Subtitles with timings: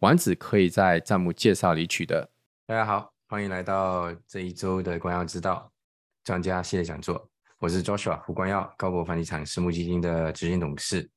[0.00, 2.28] 丸子可以在账目介绍里取得。
[2.66, 5.72] 大家好，欢迎来到这一周的光耀之道
[6.22, 7.30] 专家系列讲座。
[7.58, 11.08] 我是 Joshua 胡光耀，高博房地产私募基金的执行董事。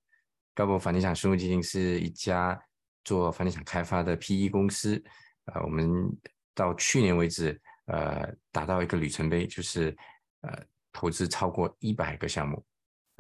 [0.56, 2.58] 高博房地产私募基金是一家
[3.04, 5.04] 做房地产开发的 PE 公司。
[5.48, 6.10] 呃，我们
[6.56, 9.94] 到去年为止，呃，达到一个里程碑，就是
[10.40, 10.58] 呃，
[10.94, 12.64] 投资超过一百个项目，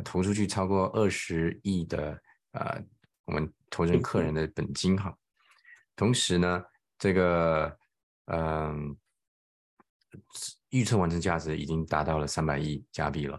[0.05, 2.17] 投出去超过二十亿的
[2.53, 2.81] 呃，
[3.26, 5.14] 我们投资人客人的本金哈。
[5.99, 6.63] 同时呢，
[6.98, 7.77] 这个
[8.27, 8.95] 嗯，
[10.69, 13.38] 预测完成价值已经达到了三百亿加币了。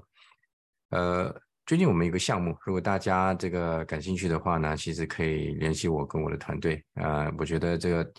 [0.90, 6.84] 呃，最近我们有个项目，如果大家这个感兴趣的话呢，其实可以联系我跟我的团队。
[6.96, 8.12] 呃，我觉得这个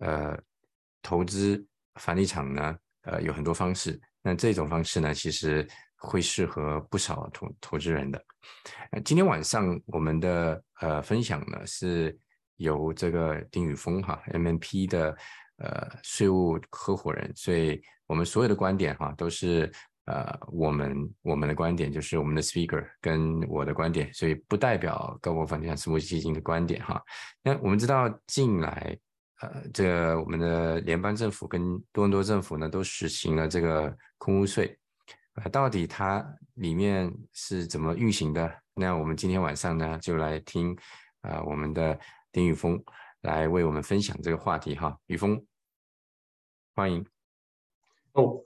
[0.00, 0.38] 呃
[1.00, 8.22] 投资房地产呢，呃有很多方式，那这种方式呢，其实会适合不少投投资人的。
[9.06, 12.14] 今天晚上我们的呃分享呢是。
[12.60, 15.16] 由这个丁宇峰哈，MMP 的
[15.56, 19.72] 呃税务合伙人，所以我们所有的观点哈都是
[20.04, 27.02] 呃我们我们的观点，就是我们的 speaker 跟我的观点，所以不代表高博房地产私募基金的观点哈。
[27.42, 28.94] 那我们知道近来
[29.40, 34.78] 呃这个我们的联邦政府跟多伦多政府呢都实行了这个空屋税，
[35.36, 36.22] 呃到底它
[36.56, 38.52] 里面是怎么运行的？
[38.74, 40.76] 那我们今天晚上呢就来听
[41.22, 41.98] 啊我们的。
[42.32, 42.84] 丁宇峰
[43.20, 45.44] 来为我们分享这个话题哈，宇峰，
[46.74, 47.04] 欢迎。
[48.12, 48.44] 哦，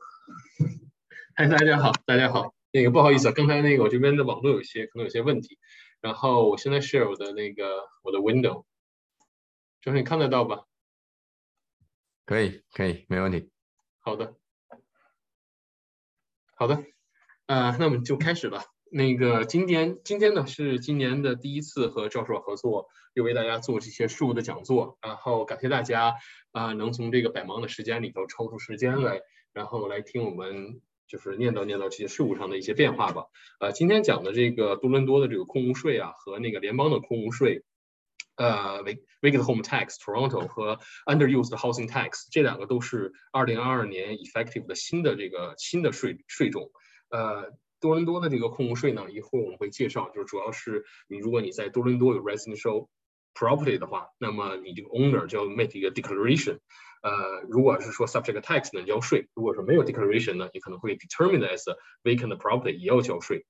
[1.36, 2.54] 嗨，大家好，大家好。
[2.70, 5.58] 那个不好意思啊，刚才那个我这边的网络有些可能有些问题，
[6.00, 8.64] 然后我现在 share 我的那个我的 window，
[9.82, 10.64] 就是你看得到吧？
[12.24, 13.50] 可以，可以，没问题。
[14.00, 14.34] 好的，
[16.54, 16.82] 好的，
[17.46, 18.64] 呃，那我们就开始吧。
[18.96, 26.14] 那个今天今天呢是今年的第一次和教授合作，又为大家做这些事务的讲座，然后感谢大家
[26.52, 29.20] 啊能从这个百忙的时间里头抽出时间来，
[29.52, 33.24] 然后来听我们就是念叨念叨这些事务上的一些变化吧。
[33.58, 37.64] 呃，今天讲的这个多伦多的这个空屋税啊和那个联邦的空屋税，
[38.36, 38.84] 呃
[39.20, 46.70] ，Vacant Home Tax Toronto 和 Underused Housing Tax 这两个都是二零二二年 effective 的新的这个新的税税种，
[47.10, 47.52] 呃。
[47.84, 52.88] 多伦多的这个控屋税呢，一会儿我们会介绍，就是主要是你如果你在多伦多有 residential
[53.34, 56.60] property 的话，那么你这个 owner 就要 make 一个 declaration。
[57.02, 61.64] 呃，如果是说 subject tax 呢交税，如果说没有 declaration 呢，你可能会 determined as
[62.02, 63.44] vacant property 也要交税。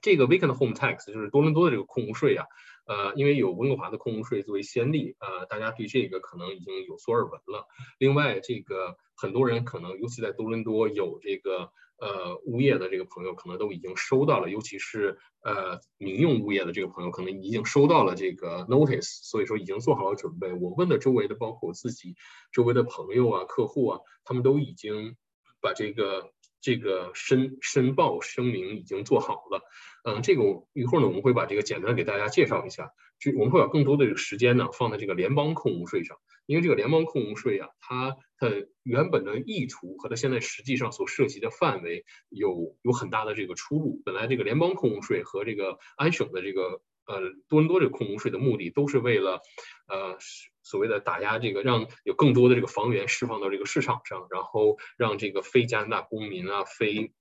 [0.00, 2.46] 这个 vacant home tax 就是多伦多的这个控屋税啊，
[2.90, 7.68] 呃，因为有温哥华的空屋税作为先例，呃，大家对这个可能已经有所耳闻了。
[7.98, 11.70] 另外，这个很多人可能尤其在多伦多有这个。
[12.02, 20.50] 呃，物业的这个朋友可能都已经收到了，尤其是呃民用物业的这个朋友可能已经收到了这个 notice，所以说已经做好了准备。
[20.54, 22.16] 我问的周围的，包括我自己
[22.52, 25.14] 周围的朋友啊、客户啊，他们都已经
[25.60, 29.62] 把这个这个申申报声明已经做好了。
[30.04, 32.90] 嗯，这个我一会儿呢，我们会把这个简单给大家介绍一下。
[33.18, 36.16] 就我们会把更多的这个时间呢放在这个联邦空屋税上，
[36.46, 44.00] 因为这个联邦空屋税啊，它的原本的意图和它现在实际上所涉及的范围有有很大的这个出入。
[44.06, 49.40] 本来这个联邦空屋税和这个安省的这个呃多伦多这个空屋税的目的都是为了
[49.88, 50.16] 呃
[50.62, 57.12] 所谓的打压这个，让有更多的这个房源释放到这个市场上，然后让这个非加拿大公民啊非。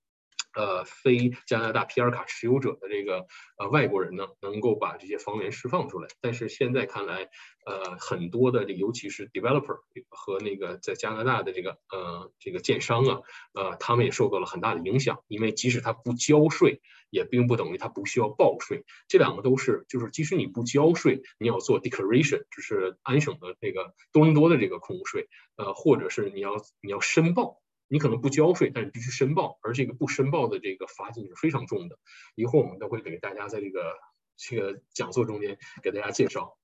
[0.55, 3.27] 呃，非加拿大 PR 卡持有者的这个
[3.59, 6.07] 呃外国人呢，能够把这些房源释放出来。
[6.21, 7.29] 但是现在看来，
[7.67, 9.77] 呃，很多的这尤其是 developer
[10.09, 13.21] 和那个在加拿大的这个呃这个建商啊，
[13.53, 15.19] 呃，他们也受到了很大的影响。
[15.27, 18.83] 因为即使他不交税，也并不等于它不需要报税。
[19.07, 27.61] 这两个都是，就是即使你不交税，你要做 declaration，就是安省的这个多伦多的这个空税，呃，或者是你要你要申报。
[27.91, 31.97] 你可能不交税，但是必须申报，而这个不申报的这个罚金是非常重的。
[32.35, 33.95] 一会儿我们都会给大家在这个
[34.38, 36.56] 这个讲座中间给大家介绍。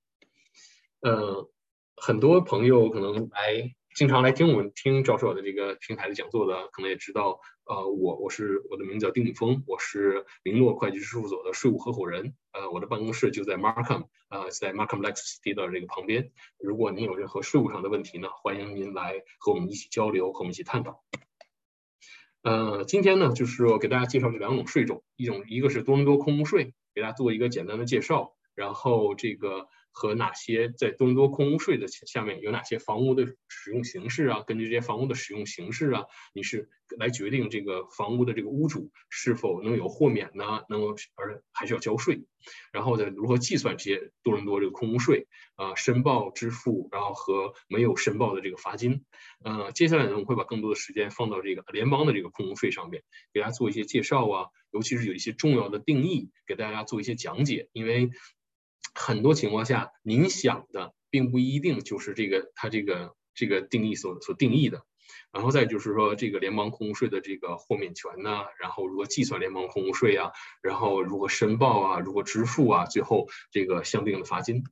[1.00, 1.48] 嗯，
[1.96, 16.30] 很多朋友可能来经常来听我们听赵硕的这个平台的讲座的，可能也知道，呃，我我是我的名字叫丁敏峰，我是明诺会计师事务所的税务合伙人，呃，我的办公室就在 Markham，呃，在 Markham Lexus 的这个旁边。
[16.60, 21.02] 如果您有任何税务上的问题呢，欢迎您来和我们一起交流，和我们一起探讨。
[22.42, 29.66] 呃，今天呢，就是我给大家介绍这两种税种，一种一个是多伦多空屋税，给大家做一个简单的介绍，然后这个。
[29.98, 34.42] 和哪些在多伦多空屋税的下面有哪些房屋的使用形式啊？
[34.46, 36.04] 根据这些房屋的使用形式啊，
[36.34, 40.64] 你是来决定这个房屋的这个屋主是否能有豁免呢？
[40.68, 42.26] 能够而还是要交税？
[42.72, 45.74] 然后再，如何计算这些多伦多这个空屋税啊？
[45.76, 49.02] 申报支付，然后和没有申报的这个罚金。
[49.42, 53.02] 呃，接下来呢，我们会把更多的时间放到这个联邦的这个空屋税上面，
[53.32, 58.10] 给大家做一些介绍啊，尤其是有一些重要的定义，给大家做一些讲解，因为。
[58.96, 64.84] 很多情况下，您想的并不一定就是这个它这个这个定义所所定义的。
[65.30, 70.32] 然后再就是说，这个联邦空屋税的这个豁免权呢，然后如何计算联邦空屋税啊，
[70.62, 74.64] 然后如何申报啊，如何支付啊，最后这个相应的罚金。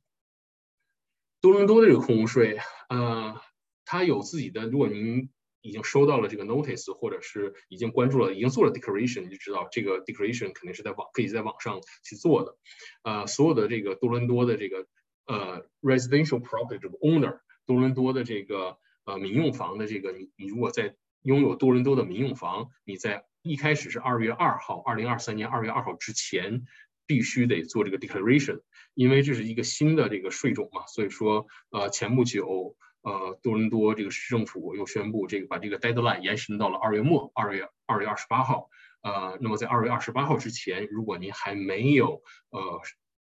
[1.40, 3.40] 多伦多的这个空屋税，呃，
[3.84, 5.28] 它有自己的，如果您。
[5.64, 12.58] 已经收到了这个 notice，或者是已经关注了，已经做了 declaration，你就知道这个 declaration 肯定是在网可以在网上去做的。
[13.02, 14.86] 呃，所有的这个多伦多的这个
[15.24, 18.76] 呃 residential property owner，多伦多的这个
[19.06, 26.66] 呃民用房的这个你你如果在拥有多伦多的民用房，你在一开始是二月二号，二零二三年二月二号之前
[27.06, 28.60] 必须得做这个 declaration，
[28.92, 32.76] 因为这是一个新的这个税种嘛，所以说呃前不久。
[33.04, 38.70] 呃，多伦多这个市政府又宣布，这个把这个 deadline 延伸到了二月末，二月二月二十八号。
[39.02, 42.80] 呃，那么在二月二十八号之前，如果您还没有呃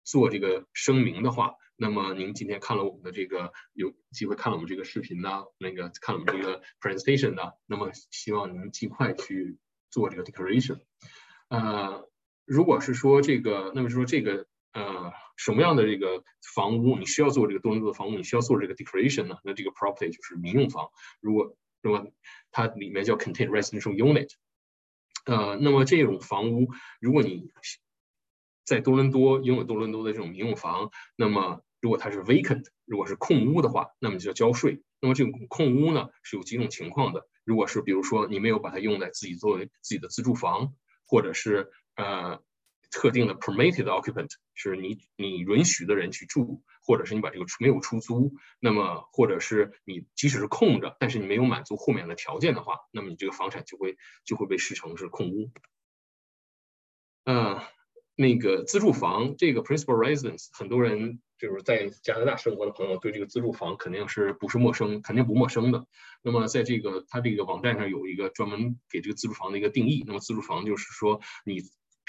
[0.04, 9.58] 做这个声明的话，那么您今天看了我们的这个有机会看了我们这个视频呢，那个看了我们这个 presentation 的，那么希望您尽快去
[9.90, 10.80] 做这个 declaration。
[11.50, 12.08] 呃，
[12.46, 14.46] 如果是说这个，那么说这个。
[14.74, 16.22] 呃，什么样的这个
[16.54, 19.36] 房屋你需要做这个多伦多的房屋，你需要做这个 declaration 呢？
[19.42, 20.88] 那这个 property 就是民用房。
[21.20, 22.06] 如果那么
[22.50, 24.30] 它里面叫 contain residential unit。
[25.24, 26.68] 呃，那么这种房屋，
[27.00, 27.50] 如果你
[28.64, 34.82] 在多伦多拥有多伦多的这种民用房，那么如果它是 vacant，如果是空屋的话，那么就要交税。
[35.00, 37.26] 那么这种空屋呢是有几种情况的。
[37.44, 40.74] 如果是比如说你没有把它用在自己作为自己的自住房，
[41.06, 42.42] 或者是呃。
[42.90, 55.50] 特定的 permitted occupant 是你你允许的人去住，或者是你把这个没有出租，那么或者是你即使是空着，但是你没有满足后面的条件的话，那么你这个房产就会就会被视成是空屋。
[57.24, 57.60] 嗯，
[58.16, 65.86] 那个自住房这个 principal residence，很多人就是在加拿大生活的朋友对这个自住房肯定是不是陌生，肯定不陌生的。
[66.22, 70.04] 那么在这个它这个网站上有一个专门给这个自住房的一个定义。
[70.06, 71.60] 那么自住房就是说你。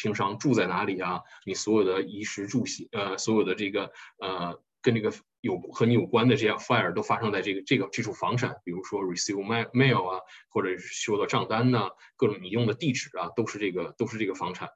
[0.02, 1.22] 平常住在哪里啊？
[1.46, 5.12] 你所有的衣食住行，呃，所有的这个呃，跟这个
[5.42, 14.70] 有和你有关的这些 fire 都发生在这个这个这处房产，比如说 receive mail mail 啊，或者收到账单呐，各种你用的地址啊，都是这个都是这个房产。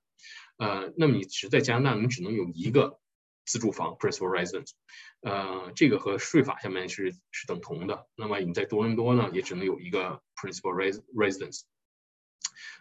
[0.57, 2.99] 呃，那么你只在加拿大，你只能有一个
[3.45, 4.71] 自住房 principal residence，
[5.21, 8.07] 呃，这个和税法下面是是等同的。
[8.15, 10.73] 那么你在多伦多呢，也只能有一个 principal
[11.15, 11.61] residence。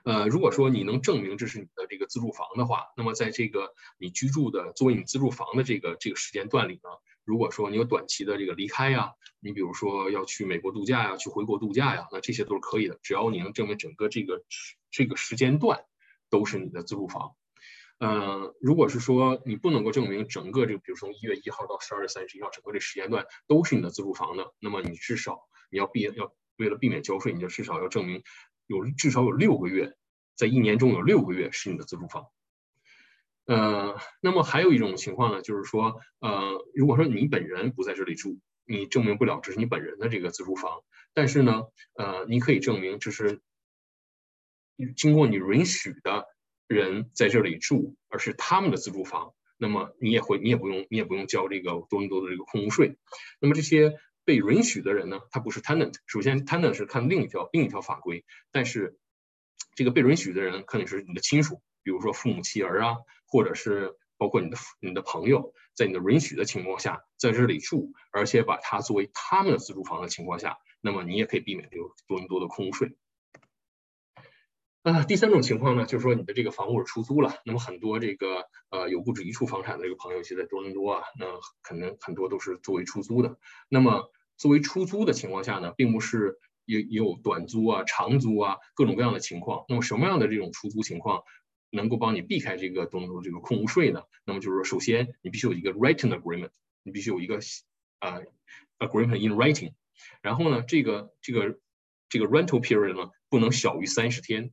[0.04, 6.90] 呃，如果说你能证明这是你的这个自住房的话，那么在这个你居住的作为你自住房的这个这个时间段里呢，
[7.24, 14.42] 如果说你有短期的这个离开呀，你比如说要去美国度假呀，去回国度假呀，那这些都是可以的，只要你能证明整个这个
[14.90, 15.84] 这个时间段
[16.30, 17.32] 都是你的自住房。
[17.98, 25.38] 嗯，如果是说你不能够证明整个这个，比如说一月一号到十二月三十一号整个这时间段都是你的自住房的，那么你至少
[25.70, 28.24] 你要避要为了避免交税，你就至少要证明。
[28.72, 29.94] 有至少有六个月，
[30.34, 32.26] 在一年中有六个月是你的自住房。
[33.44, 41.64] 呃，那么还有一种情况呢，就是说，呃，如果说你本人不在这里住，你证明不了这是你本人的这个自住房，但是呢，
[41.94, 43.42] 呃，你可以证明这是
[44.96, 46.26] 经过你允许的
[46.66, 52.96] 人在这里住，而是他们的自住房，那么你也会，你也不用，你也不用交这个多伦多的这个空屋税。
[53.38, 53.98] 那么这些。
[54.24, 55.94] 被允许的人呢，他不是 tenant。
[56.06, 58.98] 首先，tenant 是看另一条另一条法规，但是
[59.74, 72.96] 这个被允许的人可能是你的亲属，比如说父母妻儿啊，或者是包括你的你的朋友，在你的允许的情况下在这里住，而且把它作为他们的自住房的情况下，那么你也可以避免这个多伦多的空税。
[74.82, 81.26] 啊，第三种情况呢，就是说你的这个房屋是出租了，那么很多这个呃有不止一处房产的这个朋友，其实在多伦多啊，那
[81.62, 83.38] 可能很多都是作为出租的。
[83.68, 89.64] 那么作为出租的情况下呢，并不是也也有短租啊、长租啊各种各样的情况。
[89.68, 91.22] 那么什么样的这种出租情况
[91.70, 94.02] 能够帮你避开这个多伦多这个空屋税呢？
[94.24, 96.50] 那么就是说，首先你必须有一个 written agreement，
[96.82, 97.38] 你必须有一个
[98.00, 98.18] 啊
[98.80, 99.74] agreement in writing。
[100.22, 101.60] 然后呢，这个这个
[102.08, 104.50] 这个 rental period 呢不能小于三十天。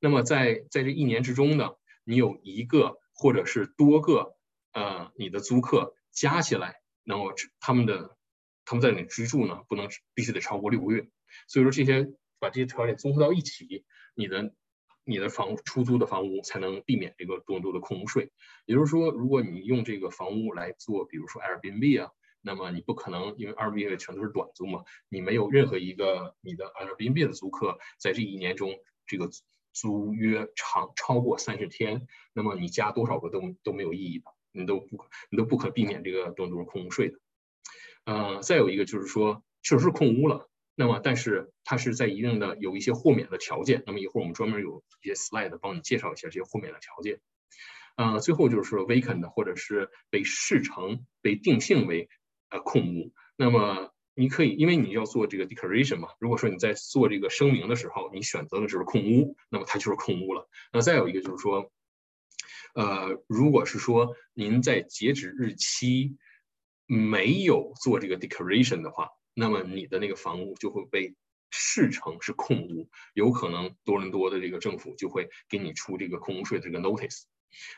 [0.00, 1.70] 那么在在这一年之中呢，
[2.04, 4.36] 你有一个或者是多个
[4.72, 8.16] 呃你的租客加起来，那么他们的
[8.64, 11.08] 他们在那里居住呢，不能必须得超过六个月。
[11.48, 13.84] 所以说这些把这些条件综合到一起，
[14.14, 14.54] 你的
[15.04, 18.30] 你的房出租的房屋才能避免这个多多的空屋税。
[18.66, 22.10] 也就是说，如果你用这个房屋来做，比如说 Airbnb 啊。
[22.46, 28.74] 那么你不可能，因为 Airbnb 全都是短租嘛，你没有任何一个你的 Airbnb 的租客在这一年中
[29.06, 29.30] 这个
[29.74, 37.18] 租约长超过三十天，那么你加多少个都都没有意义的，你都不可你都不可避免这个多伦多空屋税的。
[38.06, 47.20] 呃，再有一个就是说，确实是空屋了，那么但是它是在一定的有一些豁免的条件，那么一会儿我们专门有一些 slide 帮你介绍一下这些豁免的条件。
[47.96, 52.08] 呃，最后就是说 vacant 或者是被视成被定性为。
[52.50, 53.12] 呃，空屋。
[53.36, 56.08] 那么你可以，因为你要做这个 declaration 嘛。
[56.20, 60.48] 如果说你在做这个声明的时候，你选择的就是空屋，那么它就是空屋了。
[60.72, 61.72] 那再有一个就是说，
[62.74, 66.16] 呃，如果是说您在截止日期
[66.86, 71.14] 没有做这个 declaration 的话，那么你的那个房屋就会被
[71.50, 77.22] 视成是空屋，有可能多伦多的这个政府就会给你出这个空屋税的这个 notice。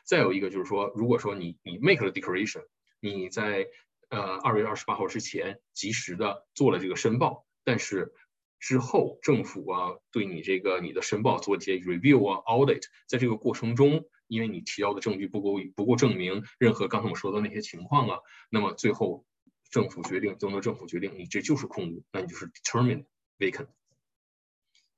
[0.05, 2.65] 再有一个就是说，如果说你你 make 了 declaration，
[3.01, 3.67] 你在
[4.09, 8.13] 呃，二月二十八号之前及时的做了这个申报，但是
[8.61, 19.27] 之后政府啊对你这个你的申报做一些 review 啊 audit，在这个过程中，因为你提交的证据不够不够证明任何刚才我说的那些情况啊，那么最后
[19.71, 23.07] 政府决定，多伦政府决定你这就是空屋，那你就是 determined
[23.39, 23.67] vacant。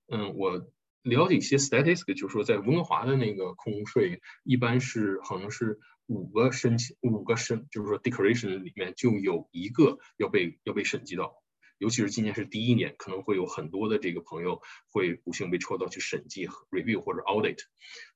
[0.09, 5.81] 嗯，我了解一些 statistics，就是说在温哥华的那个空屋税一般是好像是。
[6.09, 11.35] 五个申请，五个申，就是说 declaration 里面就有一个要被要被审计到，
[11.77, 17.59] 尤其是今年是第一年，可能会有很多的这个朋友会不幸被抽到去审计 review 或者 audit，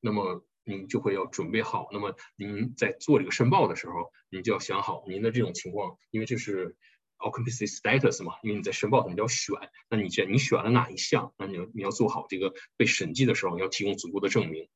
[0.00, 6.74] 那么您就会要准备好，那么您在做这个申报的时候，您就要想好您的这种情况，因为这是
[7.18, 9.54] occupancy status 嘛，因为你在申报你要选，
[9.90, 14.68] 那你这你选了哪一项，那你要你要做好这个被审计的时候，你要提供足够的证明。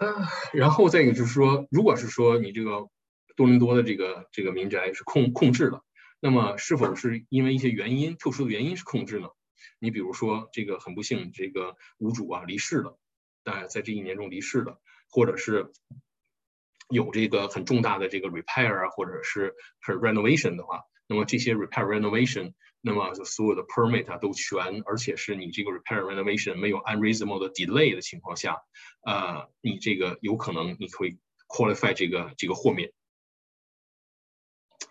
[0.00, 0.06] 啊，
[0.54, 2.88] 然后再一个就是说，如果是说你这个
[3.36, 5.84] 多伦多的这个这个民宅是控控制了，
[6.20, 9.28] 那么是否是因为一些原因、特殊的原因是控制呢？
[9.78, 12.98] 你比如说这个很不幸，这个屋主啊离世了，
[13.44, 14.80] 在在这一年中离世了，
[15.10, 15.70] 或者是
[16.88, 22.54] 有这个很重大的这个 repair 啊，或者是是 renovation 的话，那么这些 repair renovation。
[22.82, 28.56] 那么就所有的 permit 啊都全，而且是你这个 repair renovation 没有 unreasonable 的 delay 的情况下，
[29.04, 32.90] 呃，你这个有可能你可以 qualify 这个这个豁免。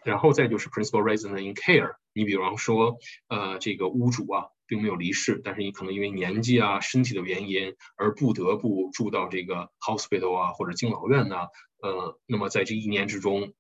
[0.04, 11.48] 然后再就是 principal resident in care，你比方说，呃，这个屋主啊并没有离世，但是你可能因为年纪啊、身体的原因而不得不住到这个 hospital 啊或者敬老院呐，
[11.82, 13.54] 呃，那么在这一年之中，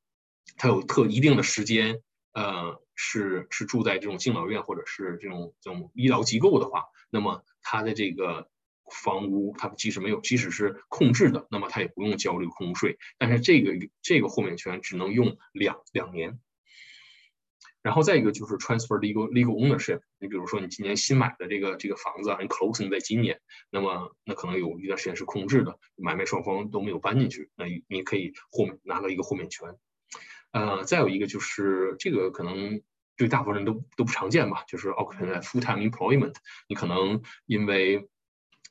[0.56, 2.02] 他有特一定的时间。
[2.40, 8.50] 呃，是是住在这种敬老院或者是这种这种医疗机构的话，那么他的这个
[9.04, 12.98] 房屋，他即使没有，即使是控制的，那么他也不用交这个空屋税。
[13.18, 16.40] 但是这个这个豁免权只能用两两年。
[17.82, 20.00] 然后再一个就是 transfer legal legal ownership。
[20.18, 29.76] 你比如说你今年新买的这个这个房子，你 closing 在今年，那么那可能有一段时间是空置的，买卖双方都没有搬进去，那你可以豁免拿到一个豁免权。
[30.52, 32.82] 呃，再有一个就是这个可能
[33.16, 36.34] 对大部分人都都不常见吧，就是 occupy full time employment。
[36.68, 38.08] 你可能因为，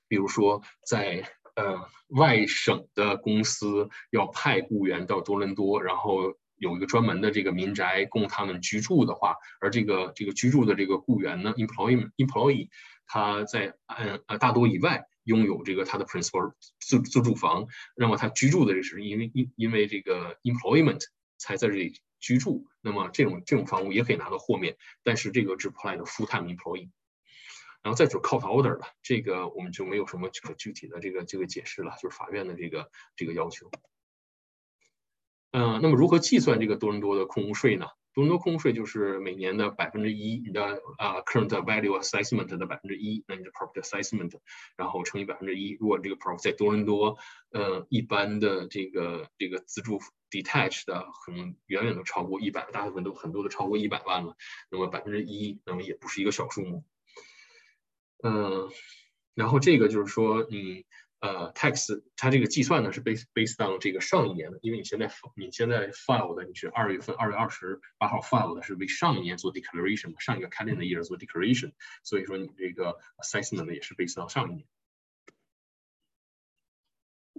[0.09, 1.23] 比如说在
[1.55, 12.71] 呃外省的公司要派雇员到多伦多，然后有一个专门的这个民宅供他们居住的话，而这个这个居住的这个雇员呢，employee employee，
[13.07, 21.03] 他在嗯呃大多以外拥有这个他的 principal 自自住房，那么他居住的这是因为因因为这个 employment。
[21.39, 26.91] 才在这里居住，那么这种这种房屋也可以拿到豁免，但是这个只 apply 的 full time employee。
[27.81, 33.71] 然后再就是 court order 了，这个我们就没有什么可具体的这个这个解释了，就是法院的这个这个要求。
[35.53, 37.87] 嗯，那么如何计算这个多伦多的空屋税呢？
[38.19, 44.33] 多伦多空税就是每年的百分之一，你的啊 current value assessment 的百分之一，那你的 property assessment，
[44.77, 45.77] 然后乘以百分之一。
[45.79, 47.17] 如果这个 property 在多伦多，
[47.53, 50.01] 呃，一般的这个这个自住
[50.33, 54.35] detached 的可能远远都超过一百，大部分都很多都超过一百万了。
[54.69, 56.83] 那么百分之一，那么也不是一个小数目。
[58.25, 58.69] 嗯，
[59.37, 60.87] 然后这个就是说你
[61.21, 71.73] 呃 tax 它这个计算呢是 base based on 这个上一年的，因为你现在你现在 file 的你是二月份二月二十八号 file 的是为上一年做 declaration，嘛上一个 calendar year 做 declaration，
[72.05, 74.67] 所以说你这个 assessment 也是 based on 上一年。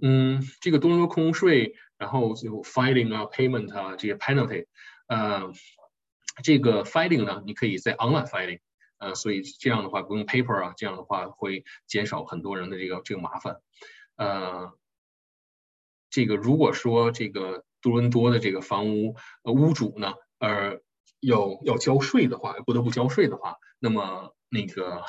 [0.02, 4.64] 嗯，这个多伦多空税，然后就 filing 啊，payment 啊，这些 penalty，
[5.08, 5.52] 呃，
[6.42, 8.60] 这个 filing 呢，你可以在 online filing，
[9.00, 13.60] 呃，所以这样的话不用 paper 啊，这样的话会减少很多人的这个这个麻烦，
[14.16, 14.72] 呃，
[16.10, 20.80] 这个如果说这个多伦多的这个房屋呃屋主呢，呃，
[21.20, 25.02] 要要交税的话，不得不交税的话，那么那个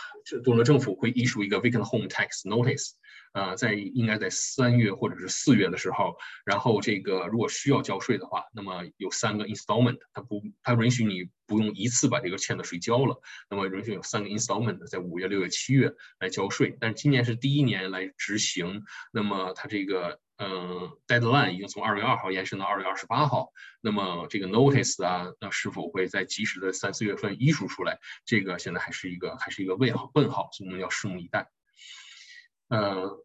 [0.43, 2.91] 多伦多政府会 issu 一个 vacant home tax notice。
[3.33, 16.75] 呃，在应该在三月或者是四月的时候，然后这个如果需要交税的话，那么有三个 installment，它不，它允许你不用一次把这个欠的税交了，那么允许有三个 installment，在五月、六月、七月来交税。
[16.81, 27.99] 但是今年是第一年来执行，那么它这个嗯 deadline 已经从二月二号延伸到二月二十八号，那么这个 notice 啊，那是否会在及时的三四月份 issue 出来？
[28.25, 31.51] 这个现在还是一个还是一个问号，问号，所以我们要拭目以待。
[32.69, 33.23] 呃，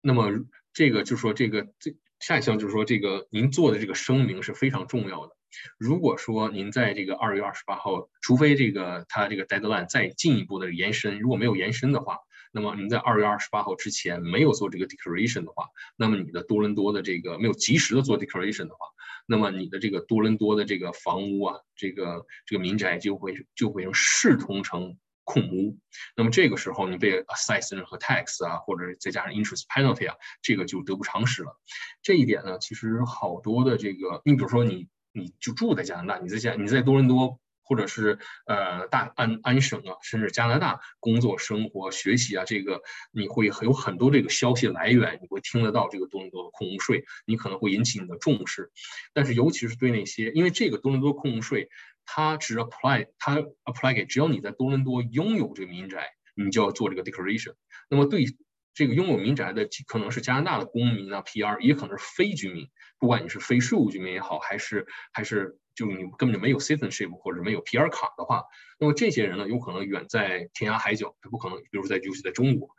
[0.00, 0.30] 那么
[0.72, 5.36] 这个就是说，这个这下一项就是说，这个您做的这个声明是非常重要的。
[5.76, 12.18] 如果说您在这个二月二十八号，除非这个它这个 deadline 再进一步的延伸，如果没有延伸的话，
[12.56, 18.86] 那么你在二月二十八号之前没有做这个 declaration 的话，那么你的多伦多的这个没有及时的做 declaration 的话，
[19.26, 24.96] 那么你的这个多伦多的这个房屋啊，这个这个民宅就会就会视同成。
[25.28, 25.76] 空屋，
[26.16, 31.58] 那么这个时候你被 assess 任何 tax 啊，或者再加上 interest penalty 啊，这个就得不偿失了。
[32.00, 42.80] 这一点呢，其实好多的这个，你比如说你你就住在加拿大，你在加你在多伦多或者是呃大安安省啊，甚至加拿大工作、生活、学习啊，这个
[43.12, 48.70] 你会有很多这个消息来源，你会听得到这个多伦多的控税，你可能会引起你的重视。
[49.12, 51.68] 但是尤其是对那些，因为这个多伦多控税。
[52.08, 57.54] 它只 apply，它 apply 给只要你在多伦多拥有这个民宅，你就要做这个 declaration。
[57.90, 58.26] 那么对
[58.74, 62.68] 这个拥有民宅的，可能是加拿大的公民啊，PR，也可能是非居民，
[63.00, 68.42] 不管你是非税务居民也好，还是还是就你根本就没有 citizenship 或者没有 PR 卡的话，
[68.80, 72.70] 那么这些人呢，有可能远在天涯海角，他不可能，比如在尤其在中国，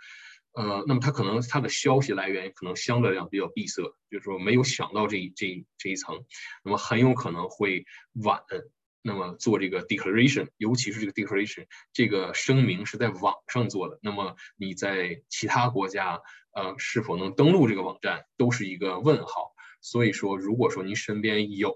[0.53, 6.25] 呃，那么他可能他的消息来源可能相对来讲比较闭塞，就是说没有想到这这这一层，
[6.63, 7.86] 那么很有可能会
[8.23, 8.41] 晚。
[9.03, 16.19] 那么做这个 declaration，尤其是这个 declaration 这个声明是在网上做的，那么你在其他国家，
[16.51, 19.53] 呃，是否能登录这个网站，都是一个问号。
[19.82, 21.74] 所以说，如果说您身边有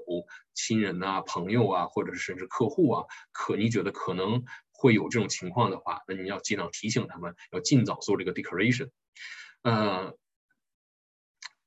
[0.54, 8.90] 亲人啊、朋友啊，或者是甚至客户啊，可你觉得可能会有这种情况的话，那你要尽量提醒他们，要尽早做这个 declaration。
[9.64, 10.16] 呃，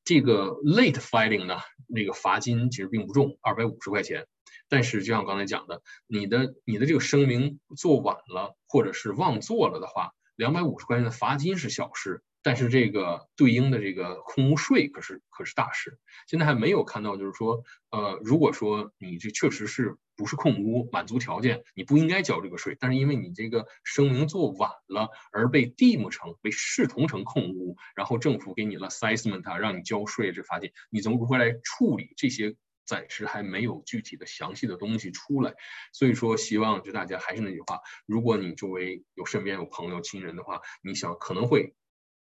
[0.05, 4.27] 这个 late filing 呢，那个罚金其实并不重，二百五十块钱。
[4.69, 15.99] 但是，就像刚才讲的，你的你的这个声明做晚了，或者是忘做了的话，两百五十块钱的罚金是小事，但是这个对应的这个空屋税可是可是大事。
[16.29, 32.55] 现在还没有看到，就是说，呃，如果说你这确实是不是空屋，满足条件，你不应该交这个税，但是因为你这个声明做晚了，而被 deem 成被视同成空屋，然后政府给你了 assessment，让你交税这罚金，你怎么如何来处理这些？
[32.87, 35.55] 暂时还没有具体的详细的东西出来，
[35.95, 41.75] 所以说希望就大家还是那句话，如果你周围有身边有朋友亲人的话，你想可能会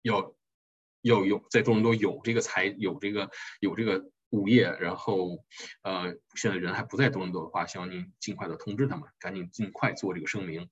[0.01, 0.35] 要
[1.01, 5.43] 要有在多伦多有这个财有这个有这个物业，然后
[5.83, 10.69] 呃现在人还不在多伦多的话，希望您尽快的通知他们，赶紧尽快做这个声明。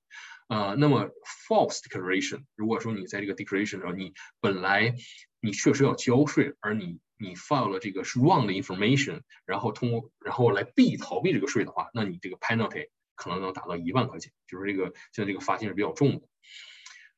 [0.48, 1.08] 呃，那么
[1.48, 4.94] false declaration，如果说你在这个 declaration 上你本来
[5.40, 16.26] 你确实要交税，而你你 file 了这个是 wrong 的 information，然后通过然后来避逃避这个税的话，那你这个 penalty 可能能达到一万块钱，就是这个现在这个罚金是比较重的，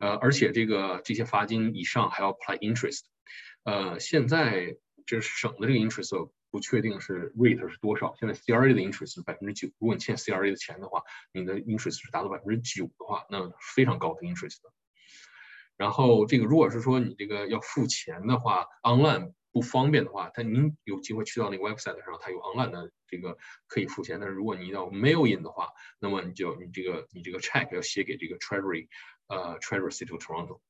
[0.02, 3.02] 呃，而且这个这些罚金以上还要 apply interest，
[3.62, 14.58] 呃，现在这是省的这个 interest 不确定是 rate 是多少，现在 CRA 的 interest 是百分之九，如果你欠 CRA 的钱的话，你的 interest 是达到百分之九的话，那非常高的 interest。
[15.76, 19.34] 然后这个如果是说你这个要付钱的话，online。
[19.54, 23.36] 不方便的话，他您有机会去到那个 website 上，它有 online 的这个
[23.66, 24.18] 可以付钱。
[24.18, 28.88] 但是如果你要 mail in 的话，那么你就你这个你这个 check 要写给这个 Treasury，
[29.32, 30.60] 呃，Treasury City Toronto。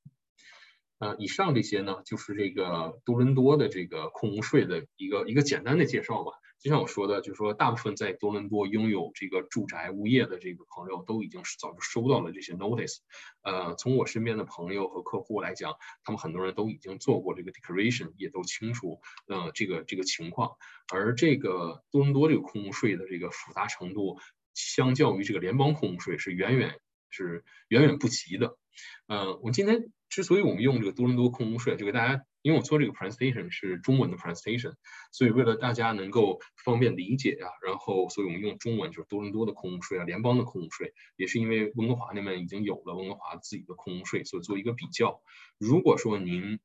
[0.99, 6.31] 呃，以上这些呢，就是这个多伦多的这个空屋税的一个一个简单的介绍吧。
[6.61, 12.99] 就像我说的，就是说，大部分在多伦多拥有这个住宅物业的这个朋友，都已经早就收到了这些 notice。
[13.43, 20.53] 呃，从我身边的朋友和客户来讲，他们很多人都已经做过这个 declaration，也都清楚，呃，这个这个情况。
[20.95, 24.21] 而这个多伦多这个空屋税的这个复杂程度，
[24.55, 26.79] 相较于这个联邦空屋税是远远
[27.13, 28.59] 是远远不及的。
[29.07, 32.25] 呃，我今天之所以我们用这个多伦多空屋税，就给大家。
[32.41, 34.75] 因为我做这个 presentation 是中文的 presentation，
[35.13, 45.23] 所以为了大家能够方便理解呀，然后所以我们用中文就是多伦多的空屋税啊，联邦的空屋税，也是因为温哥华那边已经有了温哥华自己的空屋税，所以做一个比较。
[45.57, 46.59] 如果说您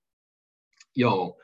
[0.93, 1.35] 要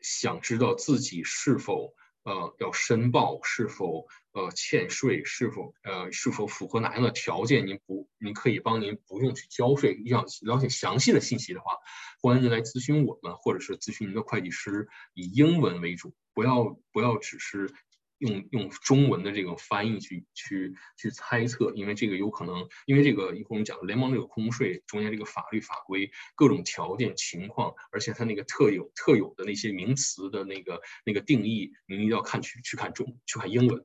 [0.00, 1.94] 想知道自己是否
[2.26, 11.76] 呃要申报，是否呃欠税，是否呃是否符合哪样的条件，您不您可以帮您不用去交税，要了解详细的信息的话。
[12.20, 17.72] 欢迎您来咨询我们，或者是咨询您的会计师，以英文为主，不要不要只是
[18.18, 33.84] 用用中文的这种翻译去去去猜测，因为这个有可能，因为这个一会儿我们讲联邦这个空税中间这个法律法规各种条件情况，而且它那个特有特有的那些名词的那个那个定义，您一定要看去去看中去看英文。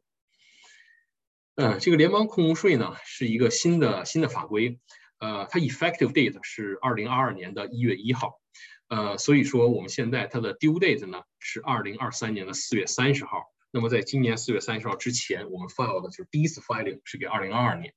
[1.56, 4.80] 嗯，这个联邦空税呢是一个新的新的法规。
[5.20, 8.42] 呃，它 effective date 是二零二二年的一月一号，
[8.88, 13.44] 呃，所以说我们现在它的 due date 呢是二零二三年的四月三十号。
[13.72, 17.94] 那么在今年四月三十号之前，我们 file 的就是第一次 filing 是给二零二二年。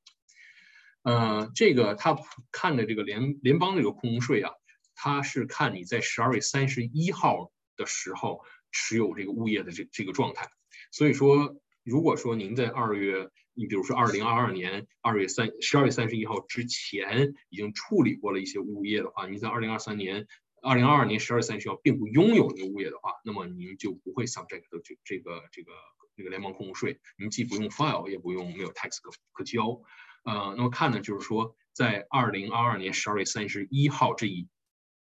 [1.02, 2.16] 呃，这个他
[2.52, 4.52] 看的这个联联邦这个空税啊，
[4.94, 10.48] 它是看你在十二月三十一号的时候持有这个物业的这这个状态。
[10.90, 20.26] 所以说，如果说您在二月你比如说，二零二二年二月三十二月三十一号之前已经处理过了一些物业的话，你在二零二三年
[20.64, 25.72] 二零二二年十二月三十号并不拥有这个物业的话，那么您就不会 subject 这这个这个
[26.16, 29.83] 这个联邦控股税，您既不用 file 也不用没有 tax 可可交。
[30.24, 34.48] 呃，那么看呢，就是说在二零二二年十二月三十一号这一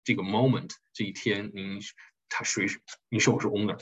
[0.05, 1.81] 这个 moment 这一天，您
[2.29, 3.79] 他谁是你是否是 owner？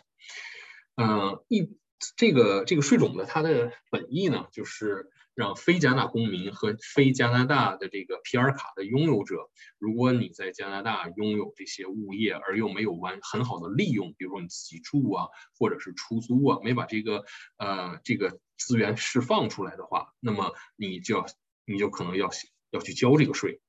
[0.97, 1.77] 嗯，一。
[2.17, 15.27] 这个这个税种呢，它的本意呢，就是让非加拿大公民和非加拿大的这个 PR 卡的拥有者，如果你在加拿大拥有这些物业，而又没有完很好的利用，比如说你自己住啊，
[15.59, 17.25] 或者是出租啊，没把这个
[17.57, 21.27] 呃这个资源释放出来的话，那么你就要
[21.65, 22.31] 你就可能要
[22.71, 23.61] 要去交这个税。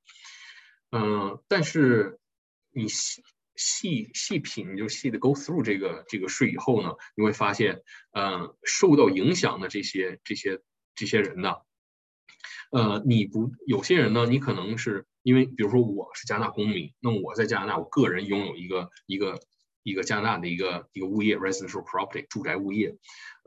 [0.91, 2.19] 嗯，但是
[2.71, 2.87] 你。
[3.57, 10.61] 细细品你就细的 go through 这个这个税以后呢，你会发现，嗯，受到影响的这些这些
[11.01, 11.55] 这些人呢，
[12.71, 19.39] 呃，你不有些人呢，你可能是因为，比如说我是加拿大公民，那我在加拿大，我个人拥有一个一个
[19.81, 22.95] 一个加拿大的一个一个物业 residential property 住宅物业，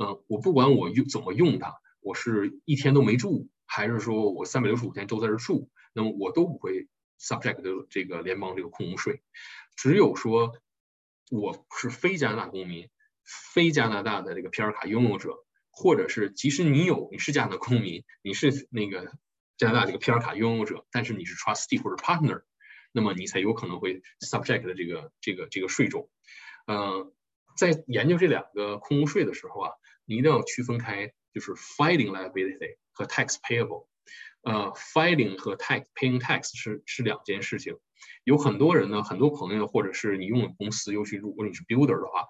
[0.02, 6.88] 嗯，我不管我用怎么用它，我是一天都没住，还是说我三百六十五天都在这住，那么我都不会
[7.20, 9.22] subject 的这个联邦这个空屋税。
[9.76, 10.54] 只有说
[11.30, 12.88] 我是非加拿大公民、
[13.54, 15.43] 非加拿大的这个 PR 卡拥有者，
[15.74, 19.12] 或者是即使你有你是加拿大公民，你是那个
[19.56, 22.42] 加拿大这个 PR 卡拥有者，但是你是 trustee 或者 partner，
[22.92, 26.08] 那么你才有可能会 subject 的这个这个这个税种。
[26.66, 27.12] 嗯，
[27.56, 29.70] 在研究这两个空屋税的时候啊，
[30.04, 33.86] 你一定要区分开，就是 filing liability 和 tax payable。
[34.42, 37.78] 呃，filing 和 tax paying tax 是是两件事情。
[38.24, 42.26] 有很多人呢，很多朋友，或者是你用的公司，尤其如果你是 builder 的话，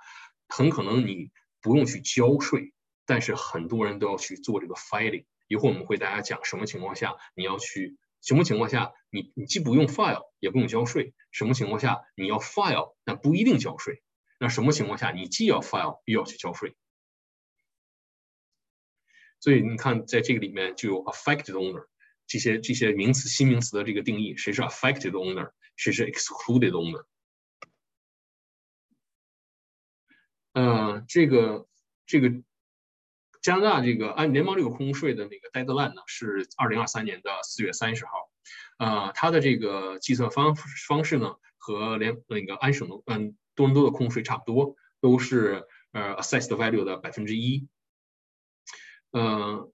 [0.49, 2.73] 很可能你不用去交税，
[3.07, 5.27] 但是很多人都要去做这个 filing。
[5.47, 14.03] 一会儿我们会大家讲什么情况下你要去，什么情况下你你既不用 file 也不用交税，什么情况下你要 file 但不一定交税，
[14.41, 16.75] 那什么情况下你既要 file 又要去交税？
[19.41, 21.87] 所以你看，在这个里面就有 affected owner
[22.27, 25.53] 这些这些名词新名词的这个定义，谁是 affected owner？
[25.77, 27.05] 谁是 excluded owner？
[30.55, 31.69] 嗯，这个
[32.07, 32.31] 这个
[33.45, 38.13] 加拿大这个按联邦这个空税的那个 deadline 呢是二零二三年的四月三十号。
[38.79, 40.55] 呃，它的这个计算方
[40.89, 47.69] 方式呢和联那个安省的嗯多伦多的空税差不多，都是呃 assessed value 的百分之一。
[49.13, 49.71] 嗯，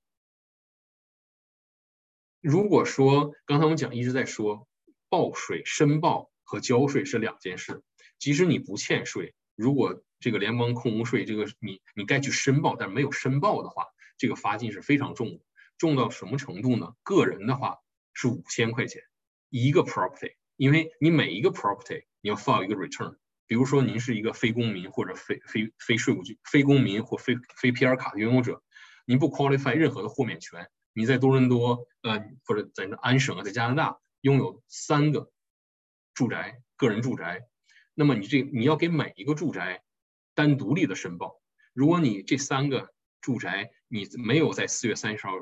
[2.40, 4.66] 如果说刚才我们讲一直在说。
[5.12, 7.82] 报税、申报和交税是两件事。
[8.20, 13.86] 即使你不欠税，如果这个联邦控屋税这个你你该去申报，但是没有申报的话，
[14.18, 15.40] 这个罚金是非常重的。
[15.78, 16.94] 重到什么程度呢？
[17.02, 17.78] 个人的话
[18.12, 19.02] 是五千块钱，
[19.48, 23.16] 一个 property 因为你每一个 property 你要 file 一个 return。
[23.46, 28.62] 比如说您是一个非公民或者非非非税务局非公民或非非 PR 卡的拥有者，
[29.06, 30.70] 您不 qualify 任何的豁免权。
[30.92, 35.32] 你在多伦多呃或者在安省啊，在加拿大拥有三个
[36.14, 37.48] 住宅个人住宅，
[37.94, 39.82] 那么你这你要给每一个住宅
[40.34, 41.40] 单独立的申报。
[41.72, 45.32] 如果你这三个住宅你没有在四月三十号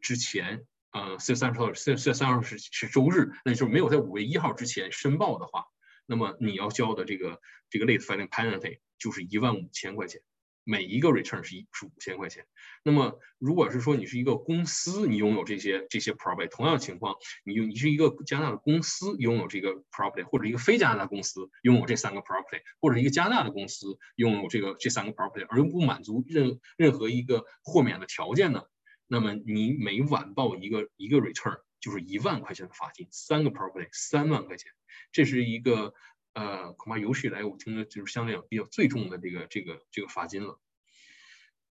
[0.00, 5.64] 之前，呃，四月三十号四四月三十号是是周日，那就是没有在五月一号之前申报的话，
[6.06, 10.22] 那么你要交的这个这个 late filing penalty 就是一万五千块钱，
[10.68, 12.44] 每一个 return 是一是五千块钱。
[12.82, 28.64] 那么如果是说你是一个公司，你拥有这些这些 property，同样的情况，你你是一个加拿大的公司拥有这个 property，或者一个非加拿大公司拥有这三个 property，或者一个加拿大的公司拥有这个这三个 property，而又不满足任任何一个豁免的条件呢？
[29.06, 34.72] 那么你每晚报一个一个 return 就是一万块钱的罚金，三个 property 三万块钱，
[35.12, 35.94] 这是一个
[36.36, 40.60] 呃恐怕有史以来我听的就是相对比较最重的这个这个这个罚金了。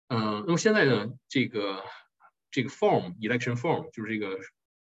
[0.08, 1.82] 嗯，那么现在呢，这个
[2.50, 4.38] 这个 form election form 就是这个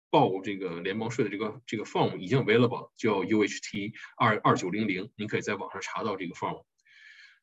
[0.09, 6.63] 报这个联邦税的这个这个 form 已经 available，叫 UHT 二二九零零，您可以在网上查到这个 form。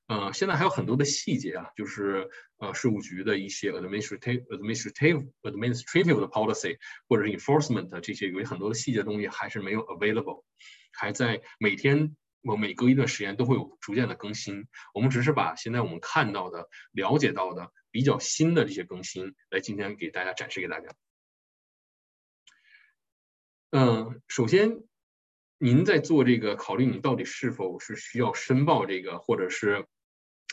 [0.06, 10.42] 呃，现在还有很多的细节啊，就是呃税务局的一些 administrative administrative administrative 的 policy 或者是 enforcement 这些有很多的细节东西还是没有 available，
[10.92, 14.66] 还在每天我每隔一段时间都会有逐渐的更新。
[14.92, 20.88] 我们只是把现在我们看到的、了解到的比较新的这些更新来今天给大家展示给大家。
[23.70, 24.84] 嗯，首先
[25.58, 29.86] 您在做这个考虑，你到底是否是需要申报这个，或者是。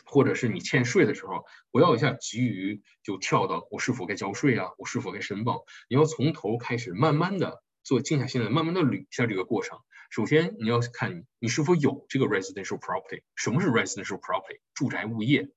[0.04, 5.64] 或者是你欠税的时候，不要一下急于就跳到我是否该交税啊，我是否该申报？
[5.88, 9.78] 你要从头开始，慢慢的做，静下心来，慢慢的捋一下这个过程。
[10.14, 13.22] 首先，你要看你是否有这个 residential property。
[13.34, 14.60] 什么是 residential property？
[14.74, 15.48] 住宅物业。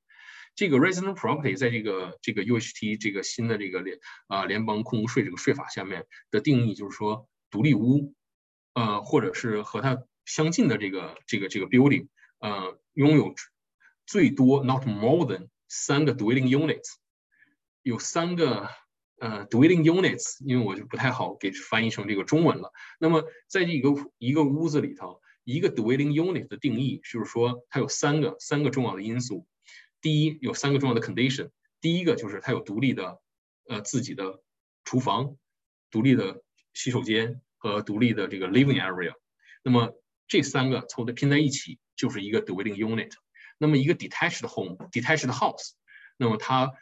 [0.55, 8.13] 这个 residential property 在这个这个 UHT 这个新的这个联啊联邦空屋税这个税法下面的定义，就是说独立屋，
[8.75, 12.07] 呃，或者是和它相近的这个这个这个 building，
[12.39, 13.35] 呃，拥有。
[14.05, 16.93] 最多 not more than 三个 dwelling units，
[17.81, 18.69] 有三个
[19.19, 22.71] 呃 dwelling units，因为我就不太好给翻译成这个中文了。
[22.99, 29.47] 那么在这一个一个屋子里头，一个 dwelling unit 的定义就是说它有三个三个重要的因素。
[30.01, 31.49] 第一，有三个重要的 condition。
[31.81, 33.19] 第一个就是它有独立的
[33.67, 34.41] 呃自己的
[34.83, 35.37] 厨房、
[35.91, 39.13] 独立的洗手间和独立的这个 living area。
[39.63, 39.93] 那么
[40.27, 43.11] 这三个凑的拼在一起就是一个 dwelling unit。
[43.57, 45.71] 那么一个 detached home，detached house，
[46.17, 46.73] 那么它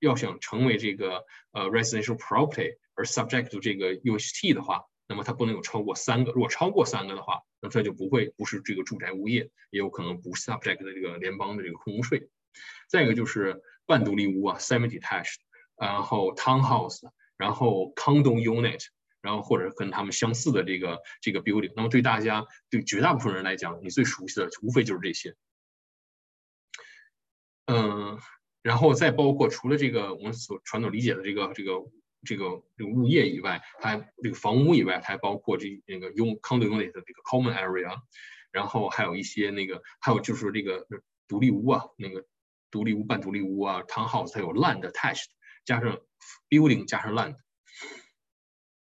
[0.00, 6.32] 要想成为这个呃 residential property 而 subject to 这个 UHT 的话，那么它不能有超过三个。
[6.32, 12.28] 如果超过三个的话，那它就不会不是这个住宅物业，也有可能不 subject 的这个联邦的这个空屋税。
[12.88, 15.36] 再一个就是半独立屋啊，semi-detached，
[15.76, 17.00] 然后 townhouse，
[17.36, 18.86] 然后 condo unit，
[19.20, 21.72] 然后或者跟他们相似的这个这个 building。
[21.76, 25.36] 那么对大家对绝大部分人来讲，你最熟悉的无非就是这些。
[27.66, 28.18] 嗯，
[28.62, 31.72] 然后再包括除了这个我们所传统理解的这个这个
[32.24, 37.98] 这个这个物业以外，还这个房屋以外，它还包括这那个用 condo unit 的这个 common area，
[38.52, 40.86] 然后还有一些那个还有就是这个
[41.26, 42.26] 独立屋啊，那个
[42.70, 45.26] 独立屋、半独立屋啊，townhouse 它有 land attached，
[45.64, 45.98] 加上
[46.48, 47.36] building 加上 land。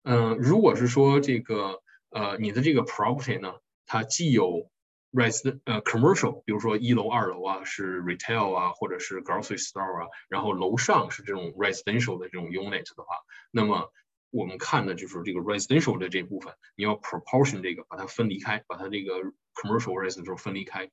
[0.02, 4.70] 嗯，如果是说这个呃你的这个 property 呢，它既有
[5.12, 13.16] res 呃 commercial，比如说一楼、二楼啊是 retail 啊，或者是 grocery store 啊，然后楼上是这种 residential 的这种 unit 的话，
[13.50, 13.92] 那么
[14.30, 19.14] 我们看的就是这个 residential 的这部分，你要 proportion 这个把它分离开，把它这个
[19.54, 20.88] commercial residential 分离开。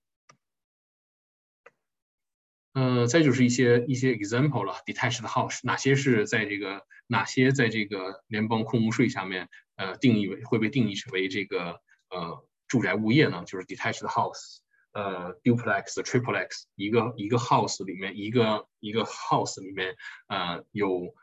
[2.74, 12.47] 嗯，再就是一些一些 example 了，detached house 哪些是在这个哪些在这个联邦空屋税下面呃定义为会被定义成为这个呃。
[12.68, 14.58] 住宅物业呢，就是 detached house，
[14.92, 19.96] 呃，duplex、triplex，一个一个 house 里面，一个一个 house 里面，
[20.28, 21.14] 呃，有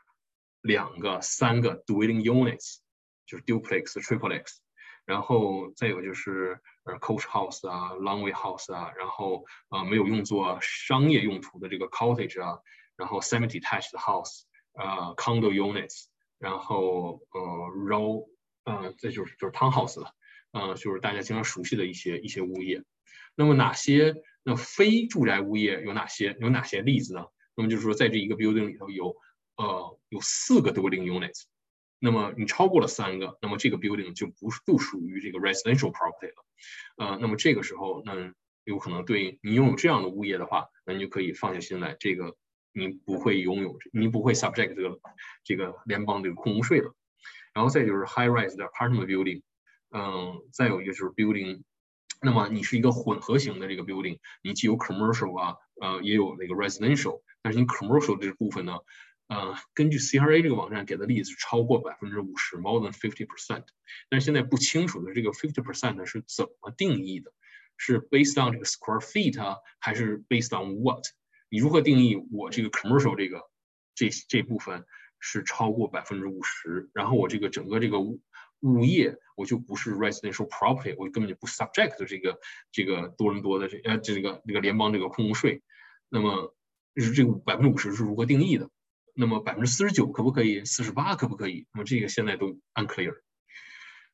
[0.61, 2.77] 两个、三个 dwelling units，
[3.27, 4.57] 就是 duplex、triplex，
[5.05, 12.59] 然后再有就是呃 coach house 啊，longway house 啊，然后呃没有用作商业用途的这个 cottage 啊，
[12.95, 16.05] 然后 semi-detached house，呃，condo units，
[16.39, 17.39] 然后呃
[17.87, 18.27] ，row，
[18.63, 20.11] 呃，这就是就是 townhouse 了。
[20.55, 22.81] 呃，就是大家经常熟悉的一些一些物业。
[23.35, 27.25] 那么哪些那非住宅物业有哪些有哪些例子呢？
[27.55, 29.17] 那么就是说，在这一个 building 里头有
[29.57, 31.43] 呃有四个 dwelling units，
[31.99, 36.45] 那么你超过了三个，那么这个 building 就不不属于这个 residential property 了。
[36.97, 42.37] 呃，那么这个时候，那有可能对你拥有这样的物业的话，那你就可以放下心来，这个
[42.71, 44.99] 你不会拥有，你不会 subject 这个
[45.43, 46.95] 这个联邦这个空屋税了。
[47.53, 49.41] 然后再就是 high rise 的 apartment building，
[49.97, 51.63] 嗯，再有一个就是 building，
[52.21, 58.79] 那么你是一个混合型的这个 building，你既有 commercial 啊，呃，也有那个 residential，但是你 commercial 这个部分呢？
[59.27, 63.63] 呃，根据 CRA 这个网站给的例子是超过百分之五十，more than fifty percent。
[64.09, 67.31] 但是现在不清楚的这个 fifty percent 是怎么定义的？
[67.77, 71.03] 是 based on 这个 square feet 啊，还是 based on what？
[71.49, 73.41] 你如何定义我这个 commercial 这个
[73.95, 74.85] 这这部分
[75.19, 76.89] 是超过百分之五十？
[76.93, 77.97] 然后我这个整个这个
[78.73, 82.39] 物业我就不是 residential property，我根本就不 subject 这个
[82.71, 85.61] 这个多伦多的这呃这个这个联邦这个空屋税。
[86.09, 86.55] 那么
[86.95, 88.69] 是这个百分之五十是如何定义的？
[89.13, 90.65] 那么百分之四十九可不可以？
[90.65, 91.67] 四十八可不可以？
[91.73, 93.15] 那么这个现在都 unclear。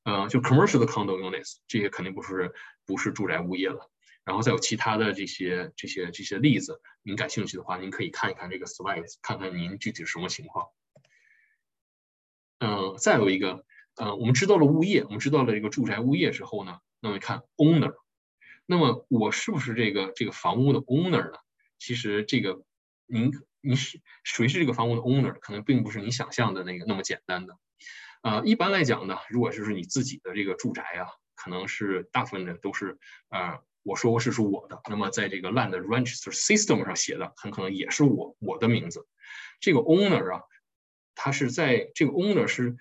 [0.03, 2.53] 呃，就 commercial 的 condo units 这些肯定不是
[2.85, 3.89] 不是住宅物业了。
[4.23, 10.67] 然后再有其他的这些这些这些例子，您感兴趣的话，您可以看一看这个 slides，看看您具体是什么情况。
[12.59, 17.95] 嗯，再有一个，呃，我们知道了物业，我们知道了这个住宅物业之后呢，那么看 owner，
[18.65, 21.37] 那么我是不是这个这个房屋的 owner 呢？
[21.79, 22.63] 其实这个
[23.05, 23.31] 您。
[23.63, 27.59] 你是谁是这个房屋的 owner，可能并不是你想象的那个那么简单的。
[28.23, 32.97] 呃，一般来讲呢，如果就是你自己的这个住宅啊，可能是大部分的都是
[33.29, 34.81] 呃，我说过是属我的。
[34.89, 39.05] 那么在这个 land register system 上写的，很可能也是我我的名字。
[39.59, 40.41] 这个 owner 啊，
[41.13, 42.75] 他是在这个 owner 是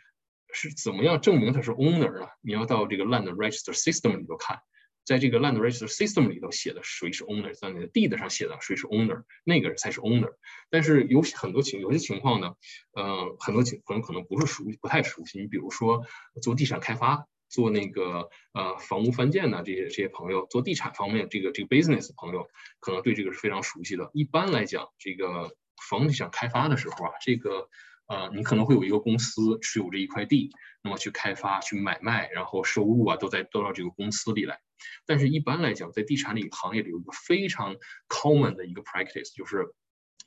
[0.53, 2.29] 是怎么样证明他是 owner 呢？
[2.41, 4.61] 你要到这个 land register system 里头看。
[5.03, 10.35] 在这个 land register system 里头写的谁是 owner，在那个 deed 上写的谁是 owner，那个才是 owner。
[10.69, 12.55] 但是有很多情有些情况呢，
[12.93, 15.41] 呃，很多情朋友可能不是熟不太熟悉。
[15.41, 16.05] 你比如说
[16.43, 22.47] 做地产开发、做那个呃房屋翻建的这些这些朋友，做地产方面这个这个 business 朋友，
[22.79, 24.11] 可能对这个是非常熟悉的。
[24.13, 25.57] 一般来讲，这个
[25.89, 27.69] 房地产开发的时候啊，这个
[28.11, 30.51] 呃你可能会有一个公司持有这一块地，
[30.83, 34.59] 那么去开发、去买卖，然后收入啊都在都到这个公司里来。
[35.07, 37.77] 但是，一般来讲，在地产里行业里有一个非常
[38.09, 39.75] common 的一个 practice，就是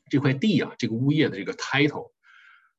[0.10, 2.14] 这块地啊，这个物业的这个 title，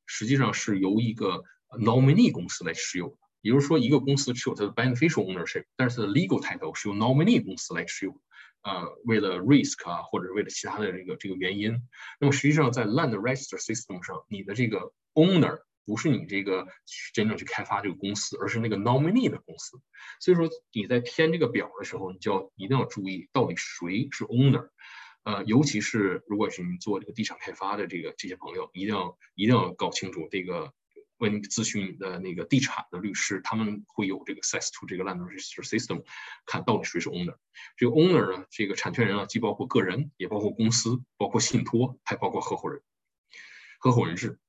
[0.07, 1.43] 实际上是由一个
[1.79, 3.17] nominee 公司来持有的。
[3.41, 8.17] 也就是说，一个公司持有它的 beneficial ownership，但是它的 legal title 是由 nominee 公司来持有的。
[8.65, 11.81] 呃，为了 risk 啊，或者为了其他的这个这个原因，
[12.19, 15.61] 那么实际上在 land register system 上，你的这个 owner。
[15.87, 16.65] 不是你这个
[17.13, 19.77] 真正去开发这个公司，而是那个 nominee 的公司。
[20.19, 24.69] 所以说你在填这个表的时候，你就要一定要注意到底谁是 owner。
[25.25, 30.73] 呃，尤其是如果是你做这个地产开发的这个这些朋友，一定要一定要搞清楚这个，
[31.17, 36.03] 问咨询你的那个地产的律师，他们会有这个 access to 这个 land register system，
[36.45, 37.37] 看到底谁是 owner。
[37.77, 42.81] 这个 owner 呢，这个产权人啊，既包括个人，也包括公司，包括信托，还包括合伙人，
[43.79, 44.39] 合伙人制。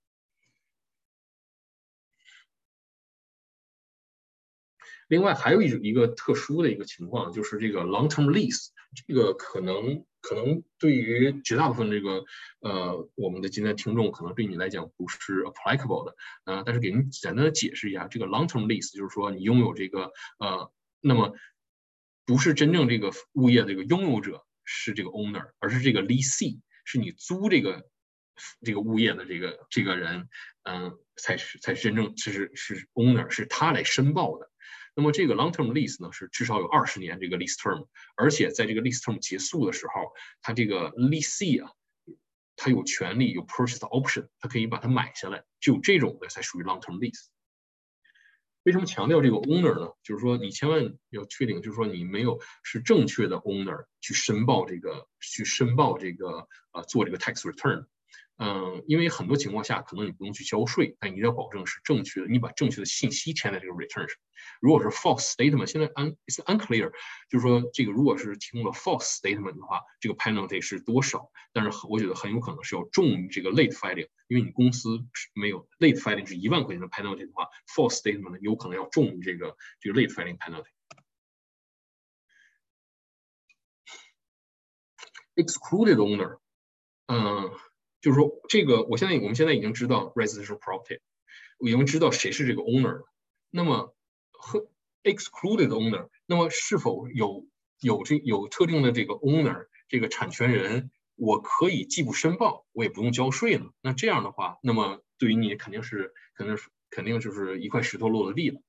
[5.09, 8.71] 另外还有一种一个特殊的一个情况，就是这个 long-term lease，
[9.07, 12.25] 这个可能可能对于绝大部分这个
[12.59, 20.11] 呃我们的今天听众，可能对你来讲不是 applicable 的，呃，但是给您简单的解释一下，这个 long-term lease 就是说你拥有这个
[20.41, 21.33] 呃，那么
[22.25, 27.89] 不是真正这个物业这个拥有者是这个 owner，而是这个 lease 是你租这个
[28.63, 30.29] 这个物业的这个这个人，
[30.65, 34.51] 嗯，才是才是真正其实是 owner，是他来申报的。
[34.99, 41.71] 那么这个 long-term lease 呢，是至少有二十年这个 lease term，而且在这个 lease term 结束的时候，它这个 lease 啊，
[42.57, 47.27] 它有权利有 purchase option，它可以把它买下来，只有这种的才属于 long-term lease。
[48.63, 49.93] 为什么强调这个 owner 呢？
[50.03, 57.85] 就是说你千万要确定，就是说你没有是正确的 owner 去申报这个，去申报这个呃做这个 tax return。
[58.39, 64.17] 嗯，因为很多情况下可能你不用去交税，但一定要保证是正确的，你把正确的信息填在这个 return 上。
[64.61, 66.91] 如果是 false statement，现在 un it's unclear，
[67.31, 71.31] 就是说这个如果是提供了 false statement 的话，这个 penalty 是多少？
[71.55, 80.67] 但是我觉得很有可能是要重于这个 late filing，因为你公司是没有 late filing 是一万块钱的 penalty 的话，false statement 有可能要重于这个这个 late filing penalty。
[85.37, 86.39] excluded owner，
[87.07, 87.51] 嗯。
[88.07, 91.01] 就是说，这个我现在我们现在已经知道 residential property，
[91.59, 93.03] 我已经知道谁是这个 owner。
[93.51, 93.97] 那么
[94.31, 94.69] 和
[95.03, 97.49] excluded owner，那么是否有
[97.81, 103.65] 有这有特定的这个 owner 这个产权人，我可以既不申报，我也不用交税呢？
[103.81, 108.61] 那这样的话，那么对于你肯定是肯定是肯定就是一块石头落了地了。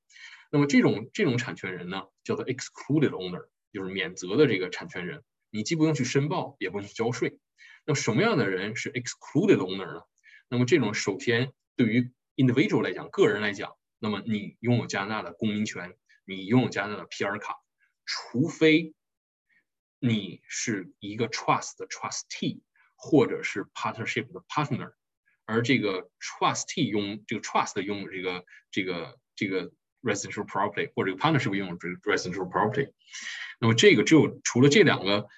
[0.52, 7.38] 那么这种这种产权人呢，叫做 excluded owner，就是免责的这个产权人，你既不用去申报，也不用去交税。
[7.88, 10.02] 那么什么样的人是 excluded owner 呢？
[10.50, 17.56] 那么这种首先对于 individual 来讲，个人来讲，那么你拥有加拿大的公民权，你拥有加拿大的 PR 卡，
[18.06, 18.94] 除非
[20.00, 22.60] 你是一个 trust 的 trustee
[22.98, 24.92] 或者是 partnership 的 partner，
[25.46, 29.72] 而这个 trustee 拥这个 trust 拥有这个这个这个
[30.02, 32.92] residential property 或者 partnership 拥有这个 residential property，
[33.62, 35.30] 那么这个只有除了这两个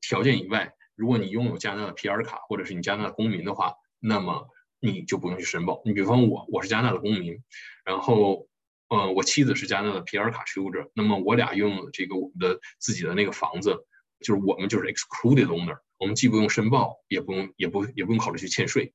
[0.00, 0.74] 条件以外。
[1.02, 4.46] 如果你拥有加拿大的 PR 卡，或者是你加拿大公民的话，那么
[4.78, 5.82] 你就不用去申报。
[5.84, 7.42] 你比方我，我是加拿大的公民，
[7.84, 8.46] 然后，
[8.86, 13.84] 嗯，我妻子是加拿大的 PR 卡持有者，那么我俩拥有这个我们的自己的那个房子，
[14.20, 18.94] 就是我们就是 excluded owner，我们既不用申报，也不用，也不，也不用考虑去欠税。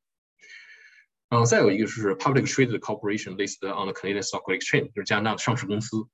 [1.28, 6.08] 嗯，再有一个是 public traded corporation listed on the Canadian Stock Exchange，就是加拿大的上市公司。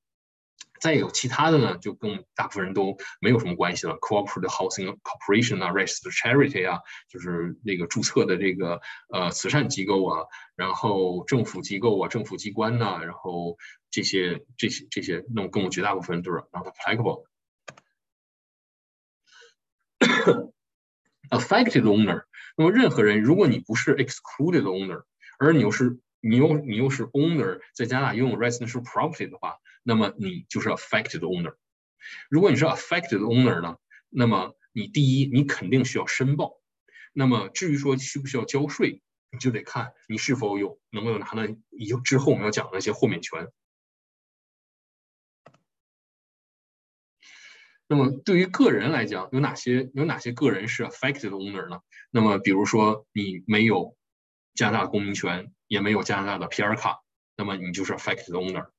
[0.81, 3.95] 再有其他的呢，就跟大部分人都没有什么关系了。
[3.99, 10.25] Cooperative Housing Corporation 啊，Registered Charity 啊，就是那个注册的这个呃慈善机构啊，
[10.57, 13.57] 然后政府机构啊，政府机关呐，然后
[13.91, 17.23] 这些这些这些，那么跟我绝大部分人都是 not applicable。
[21.29, 22.25] Affected owner，
[22.57, 25.03] 那么任何人，如果你不是 excluded owner，
[25.39, 29.55] 而你又是你又你又是 owner，在加拿大拥有 residential property 的话。
[29.83, 31.55] 那么你就是 affected owner。
[32.29, 33.77] 如果你是 affected owner 呢，
[34.09, 36.53] 那么你第一，你肯定需要申报。
[37.13, 43.47] 那么至于说需不需要交税，你就得看你是否有能不能拿到以后之后我们要讲的那些豁免权。
[47.87, 51.81] 那么对于个人来讲，有哪些有哪些个人是 affected owner 呢？
[52.09, 53.95] 那么比如说你没有
[54.55, 57.01] 加拿大公民权，也没有加拿大的 PR 卡，
[57.35, 58.69] 那么你就是 affected owner。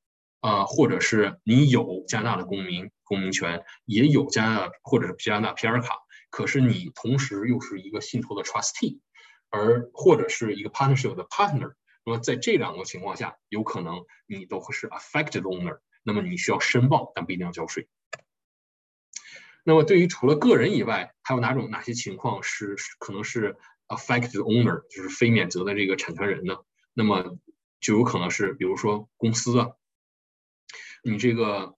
[0.45, 5.97] 啊，或者是你有加拿大的公民公民权，也有加拿大或者是加拿大 PR 卡，
[6.29, 8.99] 可是你同时又是一个信托的 trustee，
[9.49, 11.73] 而或者是一个 partnership 的 partner，
[12.05, 17.87] 那么在这两个情况下，有可能你都会是 affected owner，那么你需要申报，但不一定要交税。
[19.63, 26.57] 那么对于除了个人以外，还有哪种哪些情况是可能是 affected owner，就是非免责的这个产权人呢？
[26.93, 27.39] 那么
[27.79, 29.71] 就有可能是比如说公司啊。
[31.05, 31.75] 你这个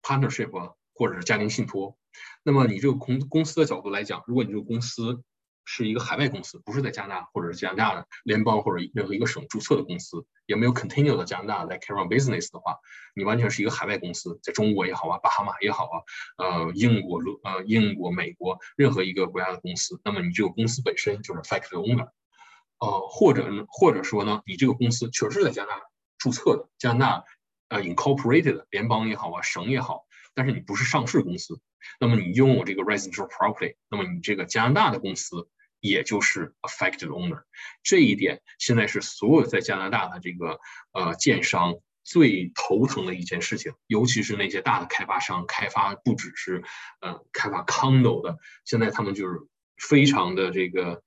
[0.00, 1.98] partnership 或者是家庭信托，
[2.44, 5.24] 那么你这个公公司的角度来讲，如果你这个公司
[5.64, 12.78] 是一个海外公司，不是在加拿大或者是加拿大的联邦或者任何一个省注册的公司，也没有 continue 的加拿大来 carry on business 的话，
[13.16, 15.96] 你完全是一个海外公司，在中国也好啊，巴哈马也好啊，
[16.38, 22.08] 呃，英国、呃，英国、美国任何一个国家的公司，那么你这个公司本身就是 factory owner，
[22.78, 25.82] 呃，或者或者说呢，你这个公司确实是在加拿大
[26.18, 27.24] 注册的，加拿大。
[27.70, 30.04] 呃，incorporated 联邦也好啊，省也好，
[30.34, 31.60] 但是你不是上市公司，
[32.00, 35.48] 那么你拥有这个 residential property，那么你这个加拿大的公司
[35.78, 37.44] 也就是 affected owner。
[37.84, 40.58] 这一点现在是所有在加拿大的这个
[40.92, 46.64] 呃建商最头疼的一件事情，尤其是那些大的开发商，开发不只是
[47.00, 49.38] 呃开发 condo 的，现在他们就是
[49.78, 51.02] 非常的这个，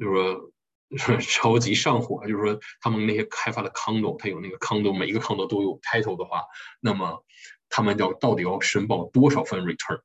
[0.00, 0.52] 就是说。
[1.20, 6.44] 超级上火，就是说他们那些开发的 condo，它有那个 condo，每一个 condo 都有 title 的话，
[6.80, 7.24] 那么
[7.68, 10.00] 他们要到底要申报多少份 return？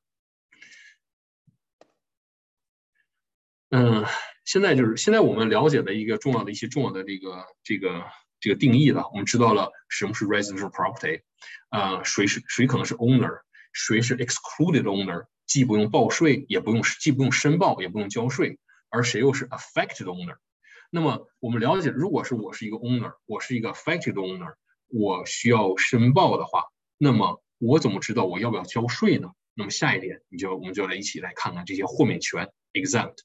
[3.70, 4.04] 嗯，
[4.44, 8.04] 现在就是现在我们了解的一个重要的一些重要的这个这个
[8.40, 11.22] 这个定义了，我们知道了什么是 residential property，
[11.68, 13.40] 啊，谁是谁可能是 owner，
[13.72, 18.58] 谁是 excluded owner，既不用报税，也不用既不用申报，也不用交税，
[18.90, 20.36] 而谁又是 affected owner？
[20.94, 24.56] 那么我们了解，如果是我是一个 owner，我是一个 affected owner，
[24.88, 26.64] 我需要申报的话，
[26.98, 29.30] 那么我怎么知道我要不要交税呢？
[29.54, 33.20] 那么下一点，你就我们就来一起来看看这些豁免权 exempt。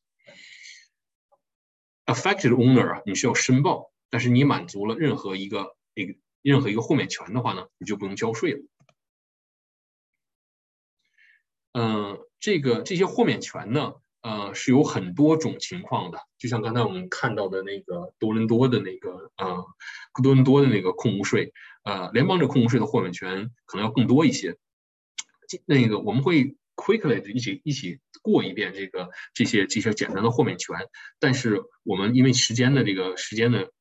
[2.05, 8.61] affected owner 啊，你需要申报，但是你满足了任何一个一个任何一个豁免权的话呢，你就不用交税了。
[11.73, 13.95] 嗯，这个这些豁免权呢？
[14.27, 19.65] 呃，是有很多种情况的，就像刚才我们看到的那个多伦多的那个呃，
[20.21, 21.53] 多伦多的那个空屋税，
[21.83, 24.57] 呃，联邦这空屋税的豁免权可能要更多一些。
[25.65, 30.75] 那个我们会 quickly 一起一起过一遍这个这些这些简单的豁免权，
[31.19, 33.71] 但是我们因为时间的这个时间的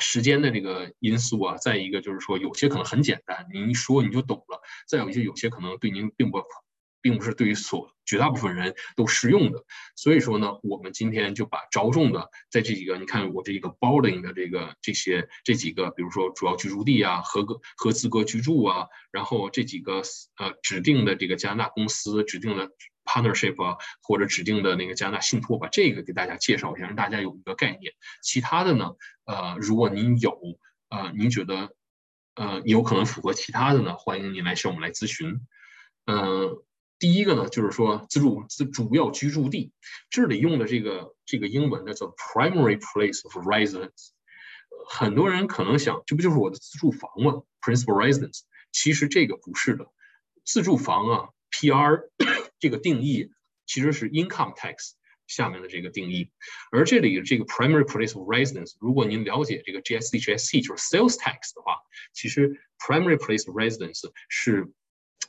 [0.00, 6.42] 时间的这个因素啊，再一个就是说有些可能很简单，您一说你就懂了；再有一些有些可能对您并不
[7.02, 9.64] 并不是对于所绝大部分人都适用的。
[9.96, 20.02] 所以说呢，我们今天就把着重的在这几个，你看我这个 boarding 的这个这些这几个，比如说主要居住地啊、合格合资格居住啊，然后这几个
[20.36, 22.70] 呃指定的这个加拿大公司指定的
[23.04, 27.92] partnership 啊，或者指定的那个加拿大信托，把这个给大家介绍一下，让大家有一个概念。
[28.22, 28.92] 其他的呢，
[29.24, 30.38] 呃，如果您有
[30.88, 31.74] 呃，您觉得
[32.34, 35.40] 呃有可能符合其他的呢，欢迎您来向我们来咨询。
[36.06, 36.62] 嗯。
[37.02, 39.72] 第一个呢，就是说自住自主要居住地，
[40.08, 44.10] 这里用的这个这个英文呢叫 primary place of residence。
[44.86, 48.42] 很多人可能想，这不就是我的自住房吗？principal residence。
[48.70, 49.86] 其实这个不是的，
[50.44, 52.02] 自住房啊，PR
[52.60, 53.32] 这个定义
[53.66, 54.92] 其实是 income tax
[55.26, 56.30] 下面的这个定义，
[56.70, 61.78] 而这里的这个 primary place of residence，如果您了解这个 GST、GST 就是 sales tax 的话，
[62.12, 64.70] 其实 primary place of residence 是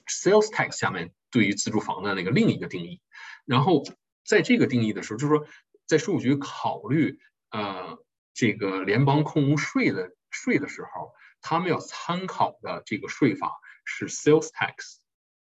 [0.07, 1.13] sales tax 下面。
[1.31, 3.01] 对于自住房的那个另一个定义，
[3.43, 3.81] 然后
[4.23, 5.47] 在这个定义的时候，就是说，
[5.87, 7.17] 在税务局考虑
[7.49, 7.97] 呃
[8.35, 13.51] 这个联邦空屋税的税的时候，他们要参考的这个税法
[13.83, 14.97] 是 sales tax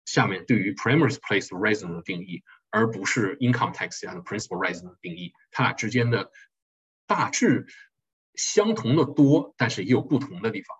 [0.05, 5.33] 下面对于 primary place residence 的定义，而不是 income tax 下的 principal residence 的定义。
[5.51, 6.31] 它俩之间的
[7.05, 7.67] 大致
[8.35, 10.77] 相同的多，但是也有不同的地方。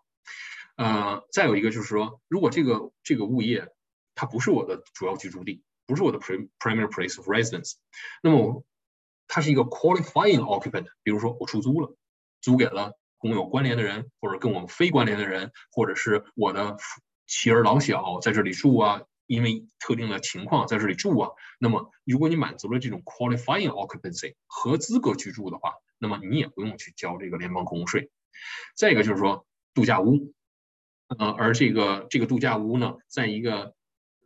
[0.76, 3.69] 呃，再有一个就是说，如果这个这个物业。
[4.17, 7.73] 它不是我的主要居住地，不是我的 primary place of residence。
[8.23, 8.63] 那么，
[9.28, 10.86] 它是一个 qualifying occupant。
[11.03, 11.93] 比如说，我出租了，
[12.39, 16.78] 租给了跟我有关联的人，或者跟我们非关联的人，或者是我的
[17.28, 21.32] 妻儿老小在这里住啊，因为特定的情况在这里住啊。
[21.59, 28.11] 那么，如果你满足了这种 qualifying occupancy 合资格居住的话，那么你也不用去交这个联邦公屋税。
[28.78, 30.34] 再一个就是说，度假屋，
[31.08, 33.74] 呃，而这个这个度假屋呢，在一个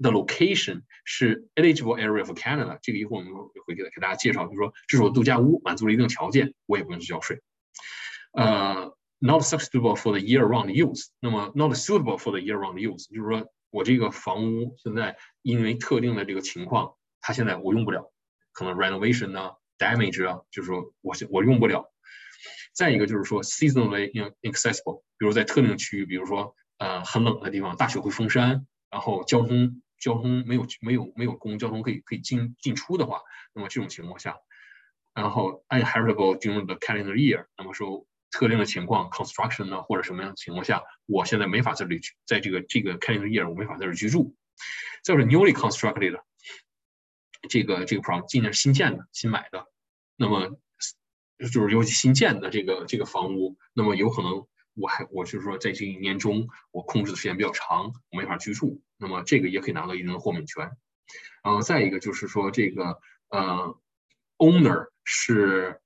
[0.02, 3.34] The location 是 eligible area for Canada，这个一会儿我们
[3.66, 7.42] 会给给大家介绍，就是说这是我度假屋，满足了一定条件，我也不用去交税。
[8.32, 18.10] 呃，not suitable for the year-round use，那么 not suitable for the year-round use，就是说我这个房屋现在因为特定的这个情况，它现在我用不了，
[18.54, 21.92] 可能 renovation 呢，damage 啊，就是说我我用不了。
[22.72, 29.82] 再一个就是说 seasonally inaccessible，比如在特定区域，比如说呃很冷的地方，大雪会封山，然后交通。
[30.00, 33.20] 交通没有没有没有公交通可以可以进进出的话，
[33.54, 34.38] 那么这种情况下，
[35.14, 44.38] 然后 inheritable during the calendar year，那么说特定的情况 construction 呢或者什么样的情况下，我现在没法在这里在这个这个 calendar year 我没法在这居住。
[45.04, 46.24] 再是 newly constructed 的
[47.50, 49.66] 这个这个 prom 今年新建的新买的，
[50.16, 50.58] 那么
[51.40, 54.48] 就是尤其新建的这个这个房屋，那么有可能。
[54.80, 60.72] 我还我就是说，在这一年中，我控制的时间比较长，我没法居住，那么这个也可以拿到一定的豁免权。
[61.44, 63.00] 然后再一个就是说，这个
[63.30, 63.78] 呃
[64.38, 65.82] ，owner 是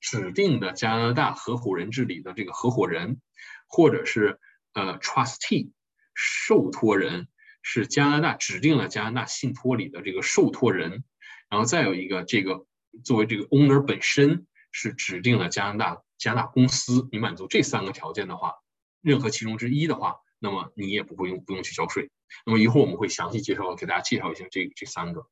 [0.00, 3.20] 指定的加拿大合伙人治理的这个合伙人，
[3.66, 4.38] 或者是
[4.74, 5.72] 呃 trustee
[6.14, 7.26] 受托人
[7.62, 11.02] 是加拿大指定了加拿大信托里的这个受托人。
[11.50, 12.66] 然后再有一个这个
[13.02, 16.03] 作为这个 owner 本身是指定了加拿大。
[16.18, 18.54] 加拿大公司，你满足这三个条件的话，
[19.00, 22.10] 任何其中之一的话，那么你也不会用不用去交税。
[22.46, 25.26] 那么一会儿我们会详细介绍，给大家介绍一下这这三个。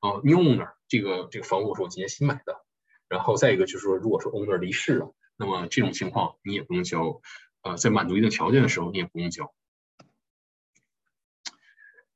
[0.00, 2.64] 哦，new owner 这个这个房屋是我今年新买的，
[3.08, 7.20] 然后再一个就是说，如果说 owner 离世了，那么这种情况你也不用交。
[7.62, 9.52] 呃，在满足一定条件的时候，你也不用交。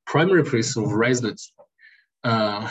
[0.05, 1.49] primary place of residence，
[2.21, 2.69] 呃，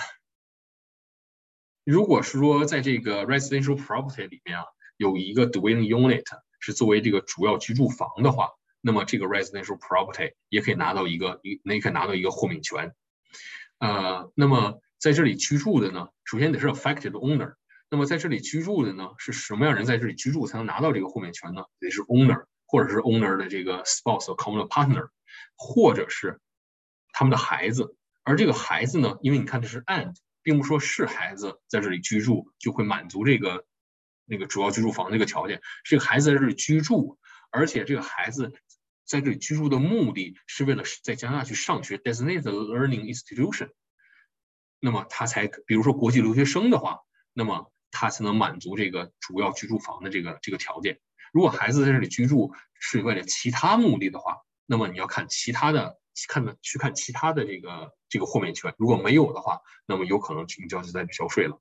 [1.83, 4.65] 如果是说在这个 residential property 里面啊。
[4.99, 6.25] 有一个 dwelling unit
[6.59, 8.49] 是作为这个主要居住房的话，
[8.81, 12.93] 那么这个 residential property 也可以拿到一个一，那可以拿到一个豁免权。
[13.77, 17.53] 呃，那么在这里居住的呢，首先得是 affected owner。
[17.89, 21.63] 那么在这里居住的呢，是什么样人在这里居住才能拿到这个豁免权呢？
[21.79, 25.07] 得是 owner，或者是 owner 的这个 spouse or common partner，
[25.55, 26.41] 或者是
[27.13, 27.95] 他们的孩子。
[28.23, 33.65] 而这个孩子呢，因为你看这是 and，并不说是孩子在这里居住就会满足这个。
[34.29, 37.17] 那个主要居住房那个条件，这个孩子在这里居住，
[37.51, 38.53] 而且这个孩子
[39.05, 43.71] 在这里居住的目的是为了在加拿大去上学，designated learning institution。
[44.79, 46.99] 那么他才，比如说国际留学生的话，
[47.33, 50.99] 那么他才能满足这个主要居住房的这个这个条件。
[51.33, 58.73] 如果孩子在这里居住是为了其他目的的话，那么你要看其他的，看的去看其他的这个这个豁免权。
[58.77, 61.59] 如果没有的话，那么有可能你就要在这里交税了。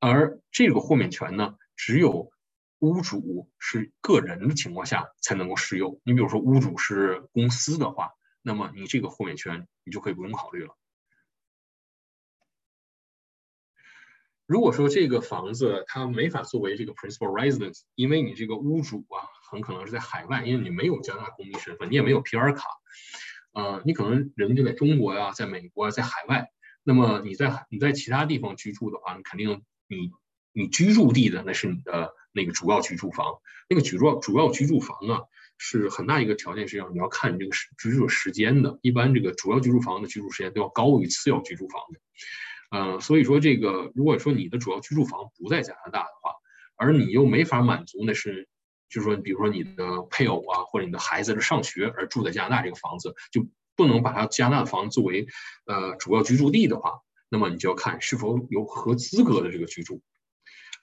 [0.00, 2.30] 而这个豁免权呢，只有
[2.78, 6.00] 屋主是个人的情况下才能够适用。
[6.04, 8.10] 你比如说，屋主是公司的话，
[8.42, 10.74] 那么你这个豁免权你就可以不用考虑了。
[14.46, 22.64] 如果说这个房子它没法作为这个 principal residence，因为你这个屋主啊很可能是在海外，因为你没有加拿大公民身份，你也没有 PR 卡，
[23.52, 26.48] 呃，你可能人就在中国呀，在美国，啊在海外，
[26.82, 30.12] 那么你在你在其他地方居住的话，你肯定你
[30.52, 33.26] 你居住地的那是你的那个主要居住房，
[33.68, 35.22] 那个主要主要居住房啊
[35.58, 42.00] 是很大一个条件是要你要看你这个居住时间的，一般这个主要居住房的居住时间都要高于次要居住房的。
[42.70, 46.32] 呃，所以说这个，如果说你的主要居住房不在加拿大的话，
[46.76, 48.48] 而你又没法满足那是，
[48.88, 55.26] 就是说，比如说你的配偶啊，或者你的孩子是上学而住在加拿大这个房子，就不能把它加拿大的房子作为
[55.66, 57.00] 呃主要居住地的话，
[57.30, 60.02] 那么你就要看是否有合资格的这个居住，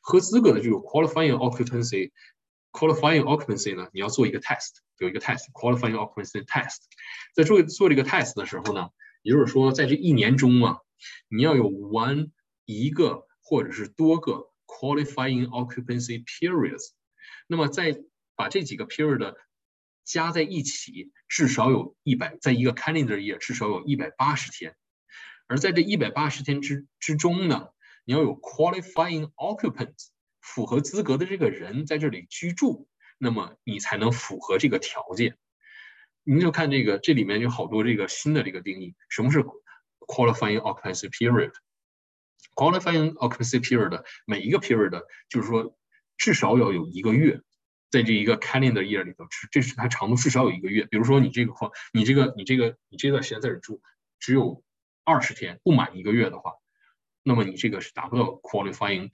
[0.02, 6.78] 合资格的这个 qualifying occupancy，qualifying occupancy 呢，你要做一个 test，有一个 test，qualifying occupancy test，
[7.36, 8.90] 在做做这个 test 的时候呢，
[9.22, 10.80] 也就是说在这一年中啊。
[11.30, 12.32] 你要有 one
[12.66, 16.90] 一个或者是多个 qualifying occupancy periods，
[17.46, 18.02] 那么在
[18.36, 19.36] 把这几个 period
[20.04, 24.76] 加在一起，至少有一百，在一个 calendar year 至少有一百八十天，
[25.48, 27.70] 而在这一百八十天之之中呢，
[28.06, 30.08] 你要有 qualifying occupants
[30.42, 32.88] 符合资格的这个人在这里居住，
[33.18, 35.38] 那么你才能符合这个条件。
[36.24, 39.44] 您就看这个，这里面有好多这个新的这个定义，什么是
[40.00, 45.78] ？Qualifying occupancy period，qualifying occupancy period 每一个 period 就是说
[46.18, 47.42] 至少要有一个月，
[47.90, 50.86] 在这一个 calendar year 里头，这是它长度至少有一个月。
[50.86, 53.82] 比如说你这个况，你这个你这个你这段时间在这住
[54.20, 54.64] 只有
[55.08, 56.56] 二十天，不满一个月的话，
[57.24, 59.10] 那么你这个是达不到 qualifying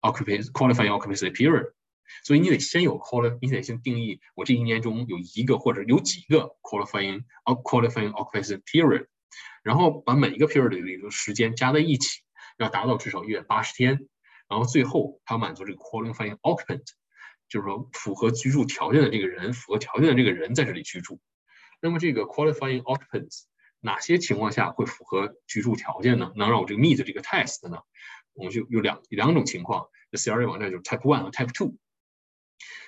[0.00, 1.72] occupancy qualifying occupancy period。
[2.24, 9.06] 所以你得先有 quali，你得先定义我这一年中有一个或者有几个 qualifying qualifying occupancy period。
[9.62, 12.22] 然后把每一个 period 里的时间加在一起，
[12.56, 14.08] 要达到至少一百八十天。
[14.48, 16.82] 然后最后它满足这个 qualifying occupant，
[17.48, 21.20] 就是说符合居住条件的这个人，符合条件的这个人在这里居住。
[21.80, 23.44] 那么这个 qualifying occupants
[23.80, 26.32] 哪些情况下会符合居住条件呢？
[26.36, 27.78] 能让我这个 meet 这个 test 呢？
[28.34, 29.86] 我们就有两两种情况。
[30.10, 31.76] 这 CRA 网站就是 type one 和 type two。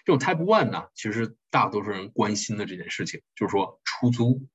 [0.04, 4.48] 这种 type one 呢，其实大多数人关心的这件事情就是说出租。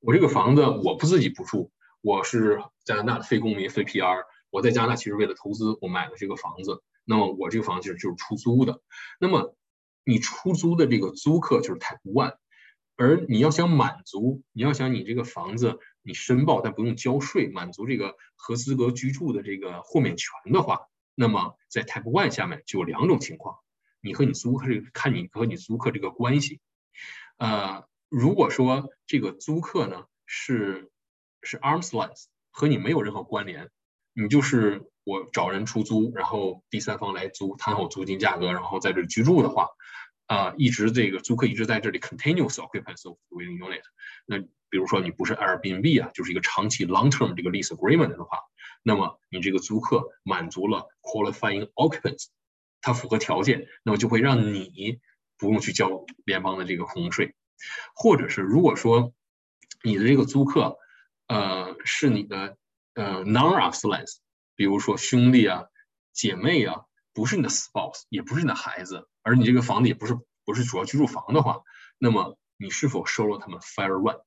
[0.00, 1.70] 我这个房子我不自己不住，
[2.00, 6.82] 我是加拿大的非公民非 PR，我在加拿大其实为了投资，我买了这个房子。
[7.04, 8.80] 那么我这个房子其实就是出租的。
[9.18, 9.56] 那么
[10.04, 12.36] 你出租的这个租客就是 Type One，
[12.96, 20.80] 而你要想满足，你要想你这个房子你申报但不用交税，满足这个合资格居住的这个豁免权的话，
[21.14, 23.56] 那么在 Type One 下面就有两种情况，
[24.00, 26.60] 你和你租客这个看你和你租客这个关系，
[27.38, 27.84] 呃。
[28.14, 30.90] 如果说这个租客呢是
[31.40, 33.70] 是 arms length 和你没有任何关联，
[34.12, 39.68] 你就是我找人出租，然后第三方来租，谈好租金价格，然后在这居住的话，
[40.26, 43.82] 啊，一直这个租客一直在这里 continuous occupancy of the unit。
[44.26, 48.38] 那比如说你不是 Airbnb 啊，就是一个长期 long term 这个 lease agreement 的话，
[48.82, 52.26] 那么你这个租客满足了 qualifying occupants，
[52.80, 55.00] 它符合条件，那么就会让你
[55.36, 57.34] 不用去交联邦的这个空税。
[57.94, 59.12] 或者是如果说
[59.84, 60.78] 你的这个租客，
[61.28, 62.56] 呃，是你的
[62.94, 64.16] 呃 non-arms length，
[64.56, 65.66] 比如说兄弟啊、
[66.12, 66.82] 姐妹啊，
[67.14, 71.60] 不是你的 spouse，也不是你的孩子，而你这个房子也不是不是主要居住房的话，
[71.98, 74.22] 那么你是否收了他们 fire rent？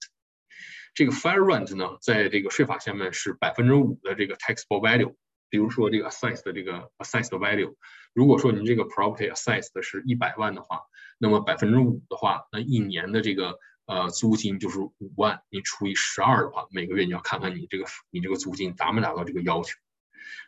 [0.94, 5.16] 这个 fire rent 呢，在这个税法下面是百分之五的这个 taxable value。
[5.48, 7.76] 比如说这个 assessed 的这个 assessed value，
[8.14, 10.82] 如果说您这个 property assessed 的是一百万的话，
[11.18, 19.78] 那么百分之五的话，那一年的这个呃租金就是五万，你除以十二的话，每个月你要看看你这个你这个租金达没达到这个要求。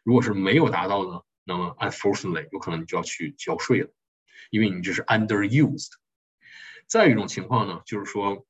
[0.04, 3.90] 如果是没有达到呢，那么 unfortunately 有可能你就要去交税了，
[4.52, 5.94] 因为你这是 underused。
[6.88, 8.46] 再一种情况呢，就是说，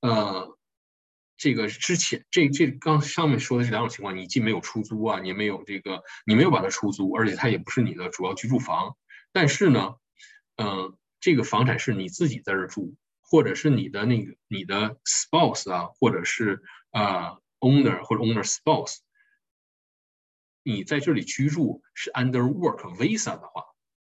[0.00, 0.56] 呃。
[1.38, 8.96] 这个之前，这这刚上面说的这两种情况，你既没有出租啊，你没有这个，你没有把它出租，而且它也不是你的主要居住房。
[9.32, 9.96] 但是呢，
[10.56, 19.00] 嗯，这个房产是你自己在这住，或者是你的那个你的 spouse 啊，或者是啊 owner 或者 owner spouse，
[20.66, 23.62] 你在这里居住是 under work visa 的话，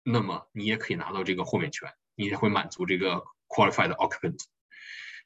[0.04, 4.38] 那么你也可以拿到这个豁免权，你也会满足这个 qualified occupant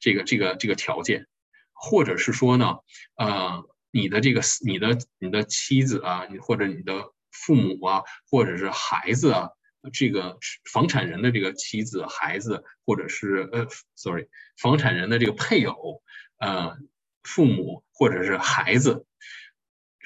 [0.00, 1.26] 这个这个这个条件。
[1.74, 2.78] 或者是说呢，
[3.18, 9.50] 呃，你的这个你的你的妻子啊，你或者你的父母啊，或者是孩子啊，
[9.92, 16.02] 这个房产人的这个妻子、孩子，或者是呃，sorry，房产人的这个配偶，
[16.38, 16.74] 呃，
[17.22, 19.04] 父母或者是孩子，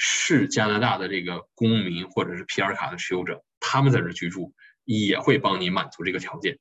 [0.05, 4.53] 是加拿大的这个公民或者是 PR 卡的持有者，他们在这居住，
[4.84, 6.59] 也会帮你满足这个条件。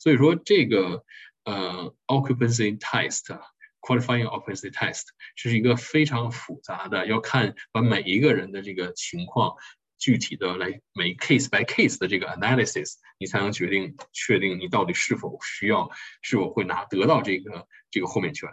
[0.00, 1.04] 所以说，这个
[1.44, 5.02] 呃，occupancy test，qualifying occupancy test，
[5.36, 9.54] 这是一个非常复杂的，要看把每一个人的这个情况。
[10.00, 15.90] 具体的来每 case by case 的这个 analysis，你才能决定确定你到底是否需要，
[16.22, 18.48] 是否会拿得到这个这个豁免权。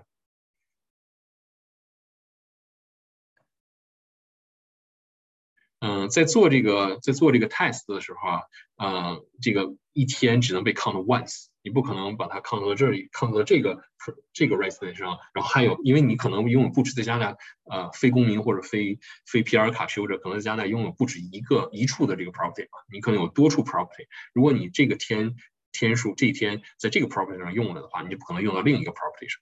[5.80, 8.42] 嗯，在做这个在做这个 test 的时候啊，
[8.78, 11.48] 呃，这个一天只能被 count once。
[11.62, 13.84] 你不可能把它抗到这里，抗到这个
[14.32, 17.38] 这个 resident 上，然后还有，因为你可能拥有不止在加拿大，
[17.70, 24.08] 呃，非公民或者非非 PR 卡持有者，可能在加拿大拥有不止一个一处的这个 property 嘛，你可能有多处 property。
[24.34, 25.36] 如果你这个天
[25.74, 29.42] 天数这一天在这个 property 上用了的话，你就不可能用到另一个 property 上。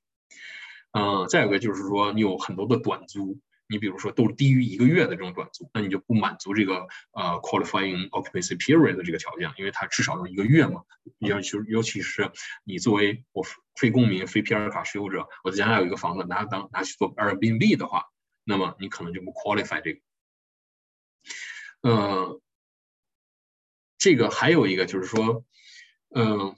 [0.94, 3.40] 嗯，再有个就是说，你有很多的短租。
[3.68, 10.84] 你比如说都是低于一个月的这种短租，那你就不满足这个呃 qualifying occupancy period 的这个条件，因为它至少要一个月嘛。
[11.20, 12.32] 尤其尤其是
[12.64, 13.44] 你作为我
[13.76, 18.06] 非公民、非 PR 卡持有者，我在加拿大有一个房子拿当拿去做 Airbnb 的话，
[18.44, 20.00] 那么你可能就不 qualify 这个。
[21.82, 22.42] 呃，
[23.98, 25.44] 这个还有一个就是说，
[26.14, 26.56] 嗯，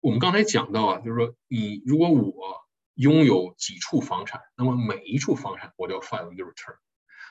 [0.00, 2.67] 我们刚才讲到啊，就是说你如果我。
[2.98, 6.74] 拥有几处房产，那么每一处房产我都要 file 一个 return。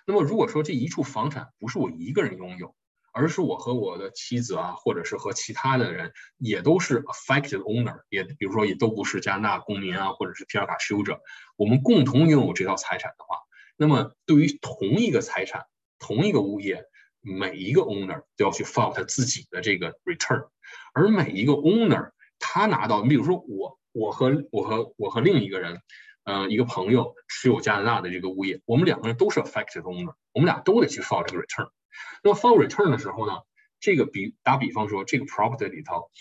[0.05, 2.73] 那么如果说这一处房产不是我一个人拥有，
[3.11, 11.19] 而是我和我的妻子啊，或者是和其他的人也都是 affected owner，也比如说也都不是加拿大公民啊，或者是皮尔卡持有者，
[11.57, 13.39] 我们共同拥有这套财产的话，
[13.75, 15.65] 那么对于同一个财产、
[15.99, 16.85] 同一个物业，
[17.19, 20.47] 每一个 owner 都要去 file 他自己的这个 return，
[20.93, 23.77] 而每一个 owner 他拿到，你比如说我。
[23.97, 25.81] 我和我和我和另一个人，
[26.23, 31.69] 呃，一个朋友持有加拿大的这个物业，我们两个人都是 affected owner，我们俩都得去 file 这个 return。
[32.21, 33.41] 那么 file return 的时候呢，
[33.79, 36.11] 这个比打比方说，这个 property 里头，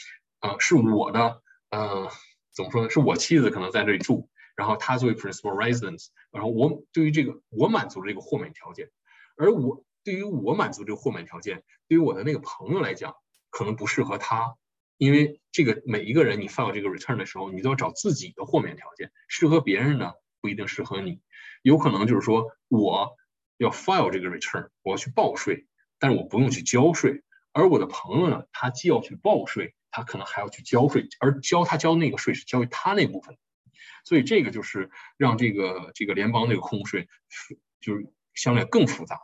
[0.40, 2.08] 呃，是我的，呃，
[2.54, 2.88] 怎么说呢？
[2.88, 8.88] 是我妻子可能在这里住，然后她作为 principal residence，然后我对于这个我满足这个豁免条件，
[9.36, 13.16] 而我对于我满足这个豁免条件，对于我的那个朋友来讲，
[13.50, 14.56] 可能不适合他。
[14.98, 21.20] 因为这个每一个人你 file 这个 return 的时候，你都要找自己的豁免条件，适合别人的不一定适合你。
[21.62, 23.16] 有可能就是说我
[23.58, 25.66] 要 file 这个 return，我要去报税，
[25.98, 27.22] 但是我不用去交税。
[27.52, 33.36] 而我的朋友呢，他既要去报税，他可能还要去交税，而交他交那个税是交于他那部分。
[34.04, 37.08] 所以这个就是让这个这个联邦这个空税
[37.80, 39.20] 就是相对更复杂。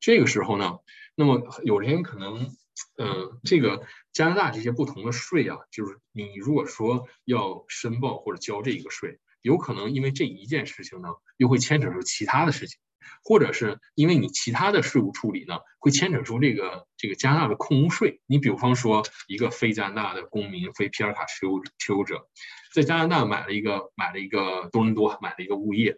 [0.00, 0.78] 这个时候呢？
[1.16, 2.50] 那么有人可能，
[2.98, 12.80] 嗯，这个加拿大这些不同的税啊，就是你如果说要申报或者交这一个税，有可能因为这一件事情呢，又会牵扯出其他的事情，
[13.22, 18.20] 或者是因为你其他的税务处理呢，会牵扯出这个这个加拿大的空屋税。
[18.26, 22.28] 你比方说，一个非加拿大的公民、非皮尔卡持有持有者，
[22.74, 25.96] 在加拿大买了一个买了一个多伦多买了一个物业，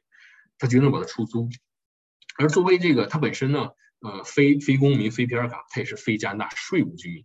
[0.59, 1.49] 他决定把它出租，
[2.37, 3.71] 而作为这个他本身呢。
[4.01, 7.25] 呃，非非公民、非 PR 卡，他也是非加拿大税务居民。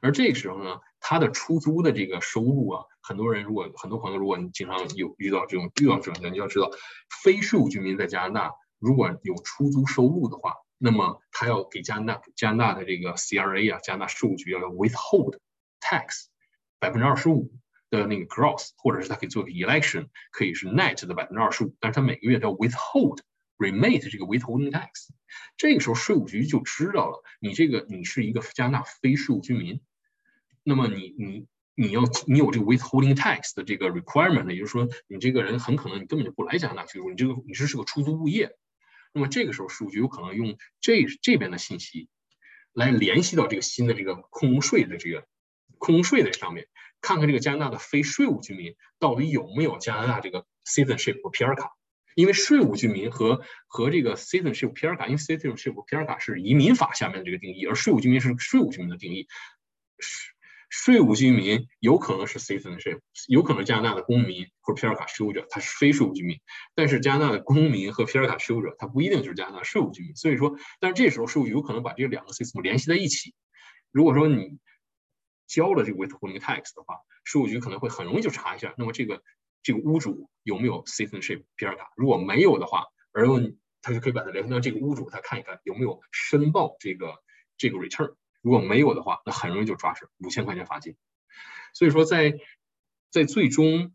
[0.00, 6.70] 而这个时候呢，他的出租的这个收入啊，很多人如果很多朋友，如果你经常有遇到这种遇到这种情况，你要知道，
[7.22, 15.38] 非税务居民在加拿大如果有出租收入的话，那么他要给加拿大加拿大的这个 CRA 啊，加拿大税务局要 withhold
[15.80, 16.26] tax
[16.78, 17.52] 百分之二十五
[17.90, 23.18] 的那个 gross，或者是他可以做个 election，可以是 net 的百分之二十五，但是他每个月都要 withhold。
[23.64, 25.08] Remit 这个 withholding tax，
[25.56, 29.80] 这个时候税务局就知道了，你这个你是一个加拿大非税务居民，
[30.62, 38.56] 那么你你你要你有这个 withholding tax 的这个 requirement，也就是说你这个人很可能你根本就不来加拿大居住，你这个你这是个出租物业，
[39.12, 42.08] 那么这个时候税务局有可能用这这边的信息
[42.72, 45.26] 来联系到这个新的这个空税的这个
[45.78, 46.66] 空税的上面，
[47.00, 51.72] 看看这个加拿大的非税务居民到底有没有加拿大这个 citizenship 或 PR 卡。
[52.14, 59.26] 因为税务居民和和这个 citizenship PR 卡，因为 citizenship PR 卡是移民法下面的这个定义，而税务居民是税务居民的定义。
[59.98, 60.34] 税
[60.70, 62.98] 税务居民有可能是 citizenship，
[63.28, 66.40] 有可能加拿大的公民或者 PR 卡持有者他是非税务居民，
[66.74, 70.16] 但是加拿大的公民和 PR 卡持有者他不一定就是加拿大税务居民。
[70.16, 73.34] 所以说，但是这时候税务有可能把这两个 system 联系在一起。
[73.92, 74.58] 如果说你
[75.46, 79.22] 交了这个 withholding tax 的话，税务局可能会很容易就查一下，那么这个。
[79.64, 81.90] 这个屋主有没有 citizenship 皮尔卡？
[81.96, 83.26] 如果没有的话，而
[83.82, 87.22] 他就可以把它联系到这个屋主，他看一看有没有申报这个
[87.56, 88.14] 这个 return。
[88.42, 90.96] 如果没有的话，那很容易就抓住五千块钱罚金。
[91.72, 92.38] 所以说，在
[93.10, 93.94] 在最终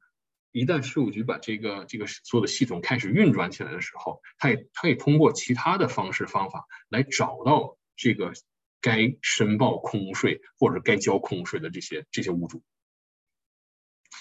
[0.52, 8.34] 一旦税务局把这个这个所有的系统开始运转起来的时候，他也他也通过其他的方式方法来找到这个
[8.82, 12.64] 该申报空税或者该交空税的这些这些屋主。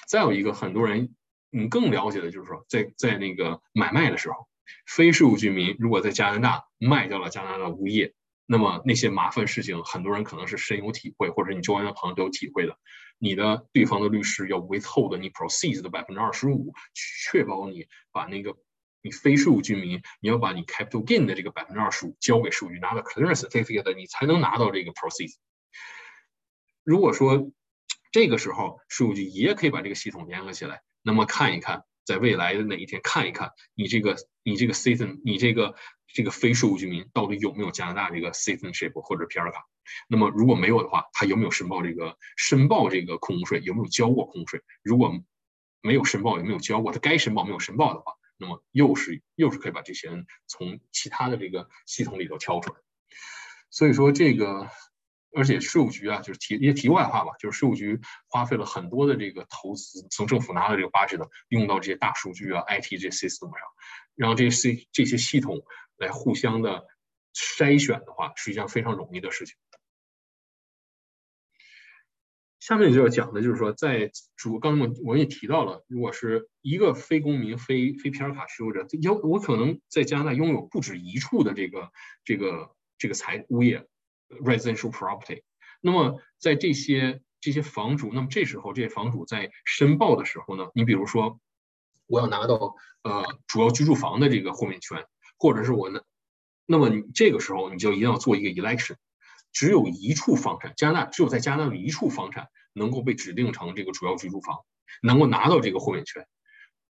[0.06, 1.14] 再有一个，很多人
[1.50, 4.48] 你更了解的就是说，在在那个买卖的时候，
[4.86, 8.14] 非税务居民如果在加拿大卖掉了加拿大物业。
[8.50, 12.78] 那么那些麻烦事情，很多人可能是深有体会，或者你周围的朋友都有体会的。
[13.18, 18.56] 你的对方的律师要 withhold 你 proceeds 的百分之二十五，确保你把那个
[19.02, 25.34] 你非税务居民，你要把你 capital gain 的这个百分之二十五交给税务局，拿到 clearance certificate，你才能拿到这个 proceeds。
[26.84, 27.50] 如果说
[28.12, 31.84] 这个时候税务局也可以把这个系统联合起来，那么看一看。
[32.04, 35.74] 在未来的哪一天看一看你这个你这个 citizen 你这个
[36.06, 39.66] 这个非税务居民到底有没有加拿大这个 citizenship 或者 PR 卡？
[40.08, 43.60] 那么如果没有的话，他有没有申报这个申报这个空税？
[43.62, 44.62] 有没有交过空税？
[44.82, 45.12] 如果
[45.82, 46.92] 没有申报，有没有交过？
[46.92, 52.80] 他该申报没有申报的话，那么又是又是可以把这些人从其他的这个系统里头挑出来。
[53.68, 54.66] 所以说这个。
[55.36, 63.60] 而且税务局啊，就是题一些题外话吧，就是税务局花费了很多的这个投资，从政府拿的这个 budget 用到这些大数据啊、IT 这些 system 上，
[64.14, 65.62] 然后这些这些系统
[65.96, 66.86] 来互相的
[67.34, 69.54] 筛选的话，是一件非常容易的事情。
[72.60, 81.90] 下面就要讲的就是说，在主刚刚我也提到了，如果是一个非公民、非非 PR 卡持有者，有我可能在加拿大拥有不止一处的这个
[82.24, 83.86] 这个这个财物业。
[84.28, 85.42] Residential property，
[85.80, 91.40] 那么在这些这些房主，那么这时候这些房主在申报的时候呢，你比如说
[92.06, 95.04] 我要拿到呃主要居住房的这个豁免权，
[95.38, 96.00] 或者是我呢，
[96.66, 98.96] 那么你这个时候你就一定要做一个 election，
[99.52, 104.58] 只有一处房产，加拿大只有在加拿大有一处房产能够被指定成这个主要居住房，
[105.02, 106.26] 能够拿到这个豁免权，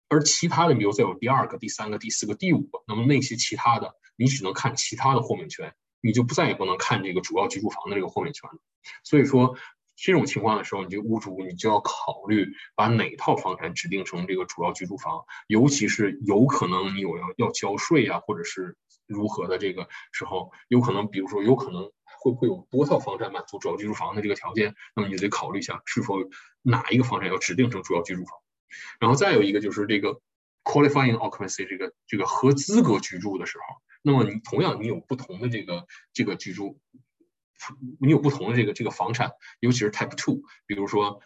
[0.09, 5.75] 而其他的比如再有第二个、第三个、第四个、第五个，那么那些其他的你只能看其他的豁免权。
[6.01, 8.59] 你就不再也不能看这个主要居住房的这个豁免权了。
[9.05, 9.57] 所以说，
[9.97, 12.47] 这种情况的时候，你这个屋主你就要考虑
[12.77, 18.77] 把哪套房产指定成这个主要居住房，尤其是有可能你有要要交税啊，或者是
[19.07, 21.91] 如何的这个时候，有可能比如说有可能
[22.21, 26.15] 会不会有多套房产满足主要居住房的这个条件，那么你得考虑一下是否
[26.63, 28.39] 哪一个房产要指定成主要居住房。
[29.01, 30.21] 然后再有一个就是这个
[30.63, 33.65] qualifying occupancy 这个这个合资格居住的时候。
[34.09, 36.81] 那么你同样你有不同的这个这个居住，
[38.01, 41.21] 你有不同的这个这个房产，尤其是 Type Two，比如说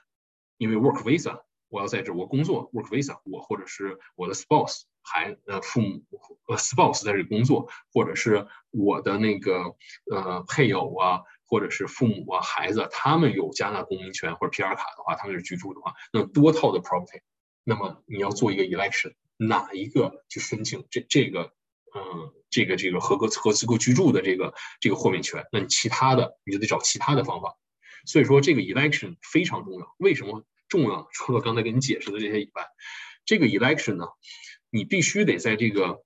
[0.58, 6.02] 因为 Work Visa，我要在这我工作 Work Visa，我或者是我的 Spouse 还呃父母
[6.48, 9.76] 呃 Spouse 在这里工作，或者是我的那个
[10.10, 17.20] 呃配偶啊，或者是父母啊孩子，他们有加拿大公民权或者 PR 卡的话，他们是居住的话，那多套的 Property，
[17.62, 21.54] 那么你要做一个 Election，哪一个去申请这这个？
[21.94, 27.56] 嗯，这个这个合格合资格居住的这个这个豁免权，那你其他的你就得找其他的方法。
[28.06, 29.94] 所以说这个 election 非常重要。
[29.98, 31.08] 为什么重要？
[31.12, 32.66] 除了刚才给你解释的这些以外，
[33.24, 34.06] 这个 election 呢，
[34.70, 36.02] 你必须得在这个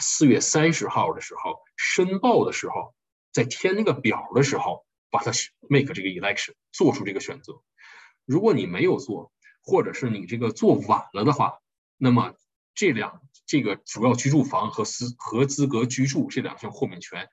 [0.00, 2.94] 四月三十号的时候申报的时候，
[3.32, 5.30] 在填那个表的时候，把它
[5.68, 7.62] make 这个 election 做出这个选择。
[8.26, 11.60] 如果你没有做，或者是你这个做晚了的话，
[11.96, 12.34] 那么
[12.74, 17.28] 这两这个主要居住房和资和资格居住这两项豁免权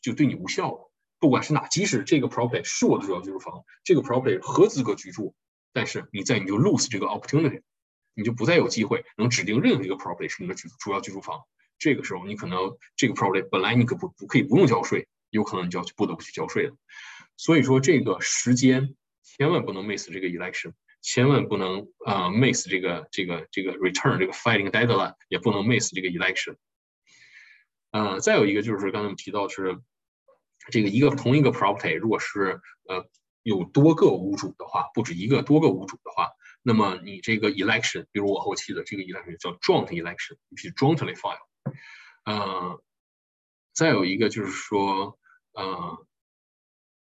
[0.00, 0.92] 就对你无效了。
[1.18, 5.34] 不管是哪，即使这个 property 是我的主要居住房，这个 property 合资格居住，
[5.72, 7.62] 但是你在你就 lose 这个 opportunity，
[8.14, 11.40] 你就不再有机会能指定任何一个 property 是你的主主要居住房。
[11.76, 16.76] 这个时候你可能这个 property 本来你可不不可以不用交税，有可能你就要不得不去交税了。
[17.36, 18.94] 所以说这个时间
[19.24, 20.72] 千万不能 miss 这个 election。
[21.02, 26.56] 千万不能啊 miss 这个这个这个 return 这个 filing deadline，也不能 miss 这个 election。
[27.90, 29.80] 呃，再有一个就是刚才我们提到是
[30.70, 33.08] 这个一个同一个 property，如果是呃
[33.42, 36.28] 有多个屋主的话，不止一个多个屋主的话，
[36.62, 41.38] 那么你这个 election，比如我后期的这个 election 叫 joint election，你必须 jointly file。
[42.24, 42.82] 呃，
[43.72, 45.18] 再有一个就是说
[45.52, 46.06] 呃。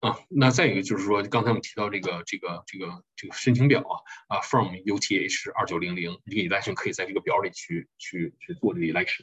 [0.03, 9.21] 啊，那再一个就是说，刚才我们提到这个这个这个这个申请表啊，啊，from UTH 二九零零，这个 election 可以在这个表里去去去做这个 election。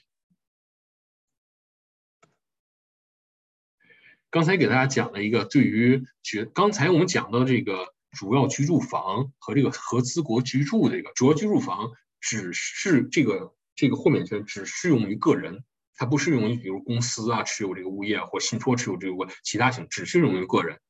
[4.31, 15.63] 刚才给大家讲了一个对于觉，刚才我们讲到这个主要居住房和这个合资国居住这个主要居住房，只是这个这个豁免权只适用于个人，
[16.01, 20.81] 它不适用于比如公司啊持有这个物业或信托持有这个其他型，只适用于个人。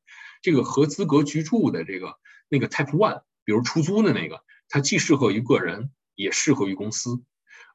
[0.40, 2.14] 这个合资格居住的这个
[2.48, 7.24] 那个 Type One，比如出租的那个，它既适合于个人，也适合于公司。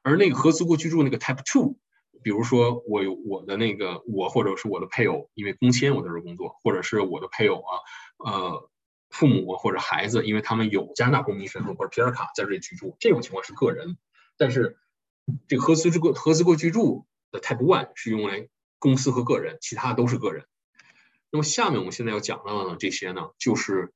[0.02, 1.76] 而那个合资格居住那个 Type Two，
[2.22, 7.72] 比如说我有我的那个我或者是我的配偶，因为工签我在这工作，或者是我的配偶啊，
[8.24, 8.70] 呃，
[9.10, 13.98] 父母或者孩子，因为他们有加拿大公民身份或者皮尔卡在这里居住，这种情况是个人。
[14.38, 14.78] 但是
[15.48, 18.48] 这个合资格合资格居住的 Type One 是用来
[18.78, 20.46] 公司和个人，其他都是个人。
[21.30, 23.92] 那么下面我们现在要讲到的，这些呢，就是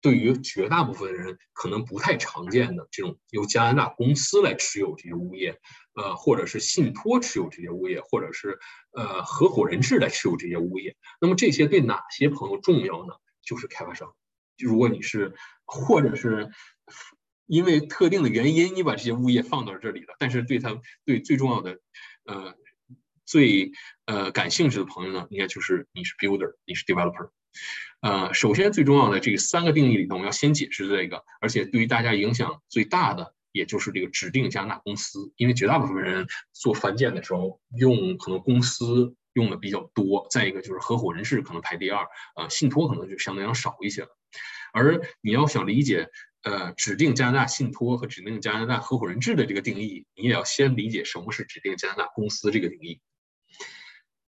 [0.00, 5.58] 对于绝大部分人可能不太常见的这种由加拿大公司来持有这些物业，
[5.94, 8.58] 呃，或者是信托持有这些物业，或者是
[8.92, 10.96] 呃合伙人制来持有这些物业。
[11.20, 13.14] 那么这些对哪些朋友重要呢？
[13.42, 14.14] 就是开发商。
[14.58, 15.34] 如果你是
[15.64, 16.50] 或者是
[17.46, 21.80] 因为特定的原因，你把这些物业放到这里了，但是对他对最重要的，
[22.24, 22.54] 呃。
[23.24, 23.70] 最
[24.04, 27.30] 呃感兴趣的朋友呢，应该就是你是 builder，你是 developer。
[28.02, 42.04] 呃，首先最重要的这三个定义里头，我们要先解释这个，而且对于大家影响最大的，也就是这个指定加拿大公司，因为绝大部分人做翻建的时候用可能公司用的比较多，再一个就是合伙人制可能排第二，
[42.36, 44.08] 呃，信托可能就相对要少一些了。
[44.74, 46.08] 而你要想理解
[46.42, 53.00] 呃指定加拿大信托和指定加拿大合伙人制的这个定义，你也要先理解什么是指定加拿大公司这个定义。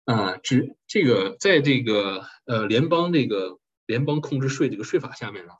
[0.06, 5.52] 啊，指这个在这个呃联邦这个联邦控制税这个税法下面呢，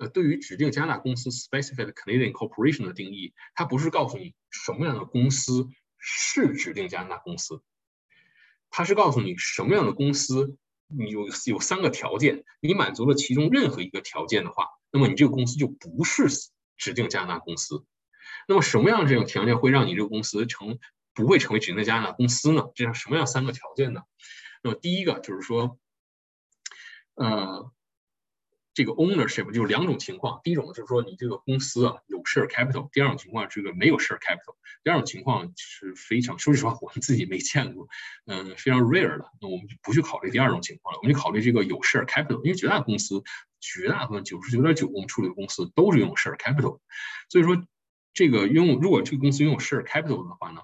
[0.00, 5.68] 呃，对于指定加拿大公司 （specified Canadian Corporation） 的定义，它不是告诉你什么样的公司
[5.98, 7.62] 是指定加拿大公司，
[8.70, 10.56] 它是告诉你什么样的公司，
[10.98, 16.24] 你有有三个条件，你满足了其中任何一个条件的话，那么你这个公司就不是
[16.76, 17.84] 指定加拿大公司。
[18.48, 20.78] 那么什么样的这种条件会让你这个公司成？
[21.14, 22.70] 不会成为指定加拿大公司呢？
[22.74, 24.00] 这样什么样三个条件呢？
[24.62, 25.78] 那么第一个就是说，
[27.16, 27.70] 呃，
[28.74, 30.40] 这个 ownership 就是两种情况。
[30.42, 34.56] 第一种就是说你这个公司啊有 share capital；第二种情况这个没有 share capital。
[34.82, 37.88] 第二种情况是非常，说句实话我们自己没见过，
[38.26, 39.30] 嗯，非常 rare 的。
[39.40, 42.42] 那我们就不去考虑第二种情况了，我们就考虑这个有 share capital。
[42.42, 43.22] 因为绝大公司，
[43.60, 46.80] 绝大部分九十九点九我们处理的公司都是用 share capital。
[47.28, 47.62] 所以说，
[48.14, 50.62] 这个拥有如果这个公司拥有 share capital 的话呢？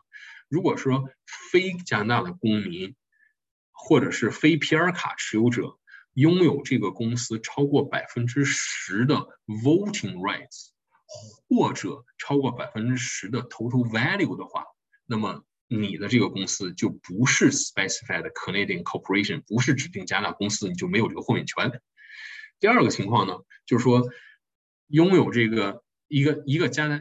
[0.48, 1.10] 如果说
[1.50, 2.96] 非加拿大的公民，
[3.70, 5.77] 或者是非皮尔卡持有者
[6.18, 9.14] 拥有这个公司超过百分之十的
[9.46, 10.70] voting rights，
[11.48, 14.64] 或者超过百分之十的 total value 的话，
[15.06, 21.80] 那么你的这个公司就不是 specified Canadian corporation，不是指定加拿大公司，你就没有这个豁免权。
[22.58, 24.10] 第二个情况呢，就是说
[24.88, 27.00] 拥有这个一个一个加拿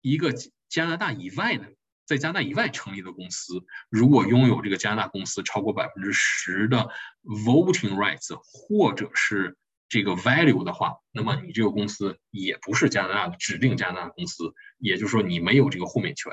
[0.00, 0.32] 一个
[0.68, 1.72] 加拿大以外的。
[2.04, 6.88] 在加拿大以外成立的公司，如果拥有这个加拿大公司超过百分之十的
[7.24, 9.56] voting rights 或者是
[9.88, 16.32] 这个 value 的话，那么你这个公司也不是加拿大的指定加拿大公司，也就是说你没有这个豁免权。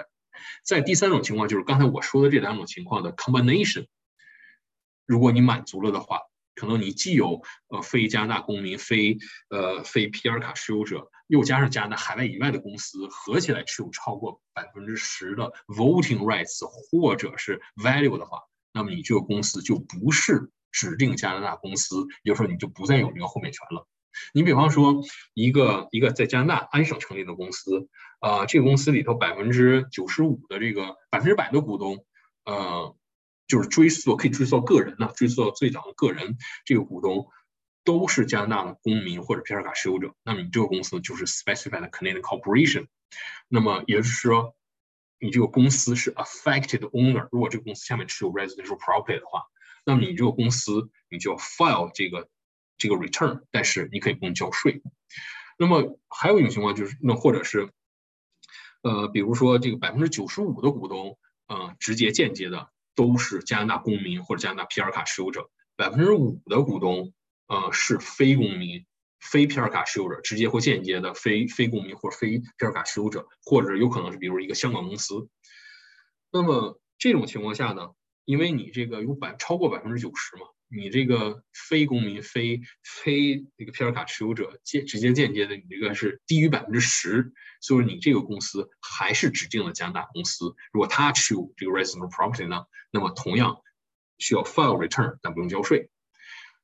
[0.63, 3.87] 在第三种情况，就是刚才我说的这两种情况的 combination，
[5.05, 6.19] 如果你满足了的话。
[6.55, 9.17] 可能你既有呃非加拿大公民、非
[9.49, 18.41] 呃非皮尔卡持有者，又加上加拿大海外以外的公司，合起来持有超过百分之十的 voting rights 或者是 value 的话，
[18.73, 23.87] 那么你这个公司就不是指定加拿大公司，也就是说你就不再有这个豁免权了。
[24.33, 25.03] 你比方说
[25.35, 27.87] 一个一个在加拿大安省成立的公司，
[28.19, 32.05] 啊，这个公司里头百分之九十五的这个百分之百的股东，
[32.45, 32.95] 呃。
[33.47, 37.29] 就是追溯可以追溯到个人呢，追溯到最早的个人，这个股东
[37.83, 42.87] 都是加拿大的公民或者皮尔卡持有者，那么你这个公司就是 specified Canadian corporation。
[43.47, 44.55] 那么也就是说，
[45.19, 47.27] 你这个公司是 affected owner。
[47.31, 49.43] 如果这个公司下面持有 residential property 的话，
[49.85, 52.29] 那么你这个公司你就要 file 这个
[52.77, 54.81] 这个 return，但是你可以不用交税。
[55.57, 57.69] 那么还有一种情况就是，那或者是，
[58.81, 61.17] 呃，比如说这个百分之九十五的股东，
[61.47, 62.69] 呃，直接间接的。
[62.95, 67.13] 都是加拿大公民或者加拿大皮尔卡持有者，百分之五的股东，
[67.49, 68.85] 呃，是非公民、
[69.19, 75.27] 非皮尔卡持有者，直接或间接的非非公民或非皮尔卡持有者，或者有可能是比如一个香港公司。
[76.31, 77.89] 那么这种情况下呢，
[78.23, 80.43] 因为你这个有百超过百分之九十嘛。
[80.71, 90.53] 你这个非公民、非非这个皮尔卡持有者，间直接间接的，你这个是低于百分之十，所以你这个公司还是指定了加拿大公司。
[90.71, 93.63] 如果他持有这个 residential property 呢，那么同样
[94.19, 95.89] 需要 file return，但不用交税。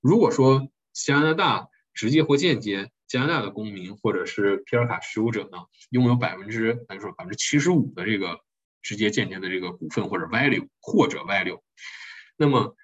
[0.02, 8.40] 如果说加拿大直接或间接加拿大的公民或者是皮尔卡持有者呢，拥有百分之，咱说百分之七十五的这个
[8.82, 11.62] 直接间接的这个股份或者 value 或者 value。
[12.38, 12.76] 那么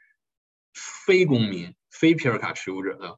[0.74, 3.18] 非公民、非皮尔卡持有者的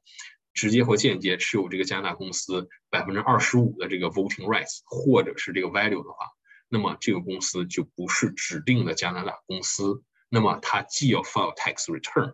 [0.53, 6.29] 直接或间接持有这个加拿大公司百分之二十五的这个 voting rights 或者是这个 value 的话，
[6.69, 10.03] 那么这个公司就不是指定的加拿大公司。
[10.29, 12.33] 那么它既要 file tax return，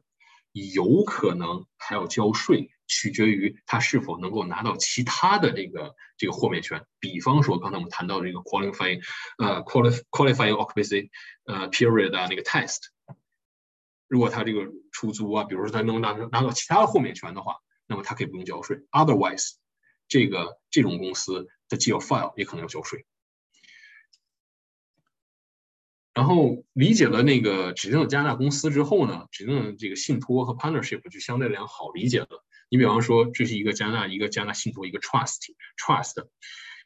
[0.68, 6.86] 有可能还要交税，取决于他是否能够拿到其他的这个这个豁免权。
[6.99, 9.01] 比方说刚才我们谈到这个 qualifying，
[9.38, 11.10] 呃 qualify qualifying occupancy，
[11.45, 12.78] 呃 period 啊那个 test，
[14.07, 17.57] 如果他这个出租啊，比如说他能拿拿到其他的豁免权的话，
[17.88, 18.78] 那么他可以不用交税。
[18.91, 19.53] Otherwise，
[20.07, 23.05] 这个这种公司它既要 file 也可能要交税。
[26.20, 32.43] 然后理解了那个指定的加拿大公司之后呢，指定的这个信托和 partnership 就相对来讲好理解了。
[32.67, 36.28] 你比方说，这是一个加拿大一个加拿大信托一个 trust，trust，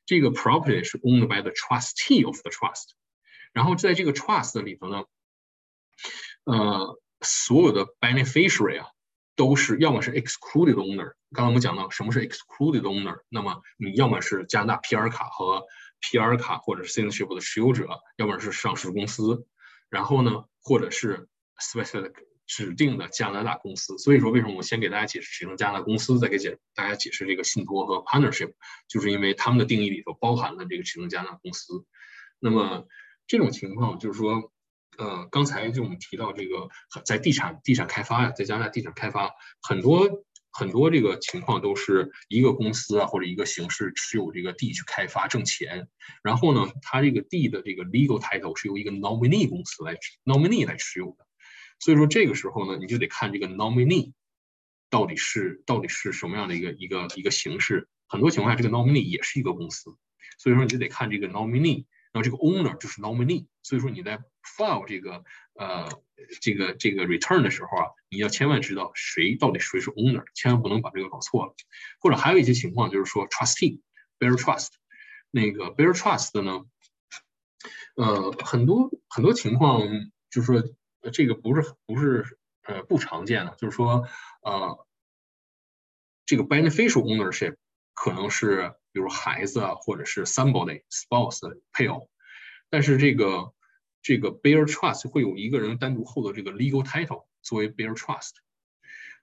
[0.05, 2.91] 这个 property 是 owned by the trustee of the trust。
[3.53, 5.03] 然后在这个 trust 里头呢，
[6.43, 8.89] 呃，所有的 beneficiary 啊，
[9.35, 11.13] 都是要么是 excluded owner。
[11.31, 15.65] 刚才我们讲到什么是 excluded owner，那么你要么是加拿大皮尔卡和
[16.03, 17.87] PR 卡或者是 citizenship 的持有者，
[18.17, 19.47] 要不然是上市公司，
[19.89, 22.11] 然后呢，或者是 specific
[22.45, 23.97] 指定的加拿大公司。
[23.97, 28.51] 所以说，为什么我先给大家解释指定加拿大公司，再给解大家解释这个信托和 partnership，
[28.89, 31.85] 就是因为他们的定义里头包含了这个指定加拿大公司。
[32.39, 32.85] 那么
[33.25, 34.51] 这种情况就是说，
[34.97, 36.67] 呃，刚才就我们提到这个
[37.05, 39.31] 在地产地产开发呀，在加拿大地产开发
[39.61, 40.25] 很多。
[40.53, 45.87] 很多这个情况都是一个公司啊或者一个形式持有这个地去开发挣钱，
[46.21, 51.25] 然后呢，它这个地的这个 legal title 是由一个 nominee 公司来 nominee 来持有的，
[51.79, 54.13] 所以说这个时候呢，你就得看这个 nominee
[54.89, 59.97] 到底是到底是什么样的一个一个一个形式，很多情况下这个 nominee 也是一个公司，
[60.37, 61.85] 所以说你就得看这个 nominee。
[62.13, 64.19] 然后这个 owner 就是 nominee，所以说你在
[64.55, 65.23] file 这个
[65.55, 65.89] 呃
[66.41, 71.55] 这个这个 return 的时候啊，你要千万知道谁到底谁是 owner，千万不能把这个搞错了。
[71.99, 74.69] 或者还有一些情况就是说 trustee，bear trust，
[75.31, 76.65] 那个 bear trust 呢，
[77.95, 79.81] 呃很多很多情况
[80.29, 80.63] 就是说
[81.11, 84.07] 这个不是不是呃不常见的，就是说
[84.41, 84.87] 呃
[86.25, 87.55] 这个 beneficial ownership
[87.93, 88.73] 可能是。
[88.93, 92.11] 比如孩子啊，或者是 somebody spouse 配偶，
[92.69, 93.51] 但是这个
[94.03, 98.31] 这个 bear trust 会有一个人单独获得这个 legal title 作为 bear trust。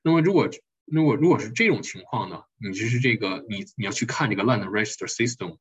[0.02, 0.50] 那么如果
[0.86, 5.58] 如果如果是这种情况呢，你就是这个你你要去看这个 land register system，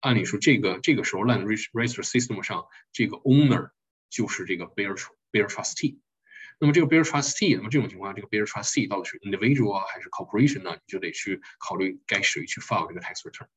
[0.00, 3.70] 按理说这个这个时候 land register system 上这个 owner
[4.10, 4.94] 就是这个 bear
[5.32, 5.98] bear trustee。
[6.60, 10.72] 那么这个 bear trustee，那么这种情况，这个 bear trustee 到底是 individual 还是 corporation 呢？
[10.74, 13.48] 你就得去考虑该谁去 file 这个 tax return。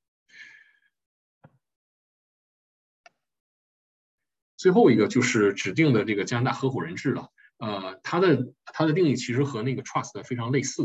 [4.59, 7.29] 最后一个就是指定的这个加拿大合伙人制了。
[7.59, 10.83] 呃，它的它的定义其实和那个 trust 非常类似，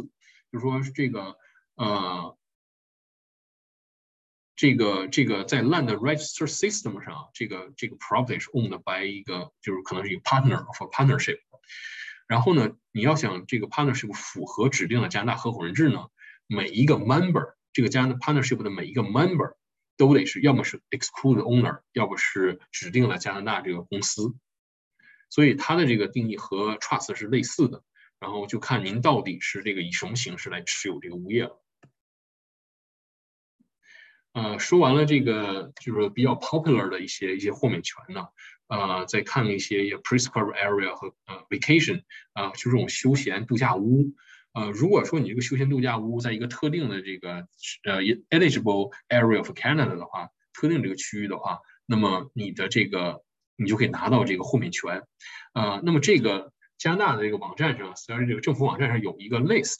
[0.52, 1.36] 就是说这个
[1.74, 2.38] 呃
[4.54, 11.40] 这个这个在 land register system 上，这个这个 property 是 owned by 一个就是可能是一个 partner for partnership。
[12.28, 16.06] 然后呢，你要想这个 partnership 符合指定的加拿大合伙人制呢，
[16.46, 19.54] 每一个 member 这个加拿大 partnership 的每一个 member
[19.96, 24.34] 都得是要么是 exclude owner，要不是指定了加拿大这个公司。
[25.30, 27.82] 所以它的这个定义和 trust 是类似的。
[28.20, 31.62] 然后就看您到底是这个以什么形式来持有这个物业了。
[34.32, 38.26] 呃，说完了这个就是比较 popular 的一些一些豁免权呢。
[38.66, 44.14] 呃，再看一些 prescribed area 和呃 vacation 啊，就这种休闲度假屋。
[44.54, 47.46] 呃，如果说你这个休闲度假屋在一个特定的这个
[47.84, 48.00] 呃
[48.30, 53.22] eligible area of Canada 的话，特定这个区域的话，那么你的这个
[53.56, 55.02] 你就可以拿到这个豁免权。
[55.52, 59.76] 呃，那么这个加拿大的这个网站上，虽然这个政府网站上有一个 list。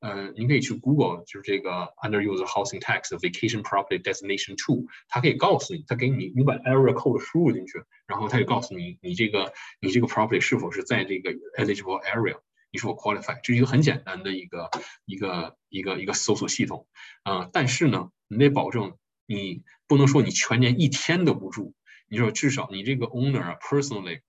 [0.00, 12.00] 呃，您可以去 Google，就是这个 Underused Housing Tax Vacation Property Designation Two，它可以告诉你，它给你，你把 Area Code 输入进去，然后它就告诉你，你这个你这个 property 是否是在这个 eligible
[12.04, 12.38] area，
[12.70, 14.70] 你是否 qualify，这是一个很简单的一个
[15.04, 16.86] 一个一个一个搜索系统
[17.22, 17.48] 啊。
[17.52, 18.96] 但是呢，你得保证
[19.26, 21.74] 你不能说你全年一天都不住，
[22.08, 24.20] 你说至少你这个 owner 啊 personally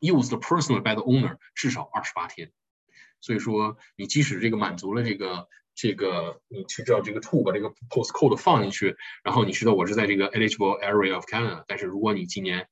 [0.00, 2.52] used personally by the owner 至少二十八天。
[3.20, 12.68] 所以说，你即使这个满足了这个这个，你去知道这个 to 把这个 postcode 放进去，然后你知道我是在这个 eligible area of Canada，但是如果你今年，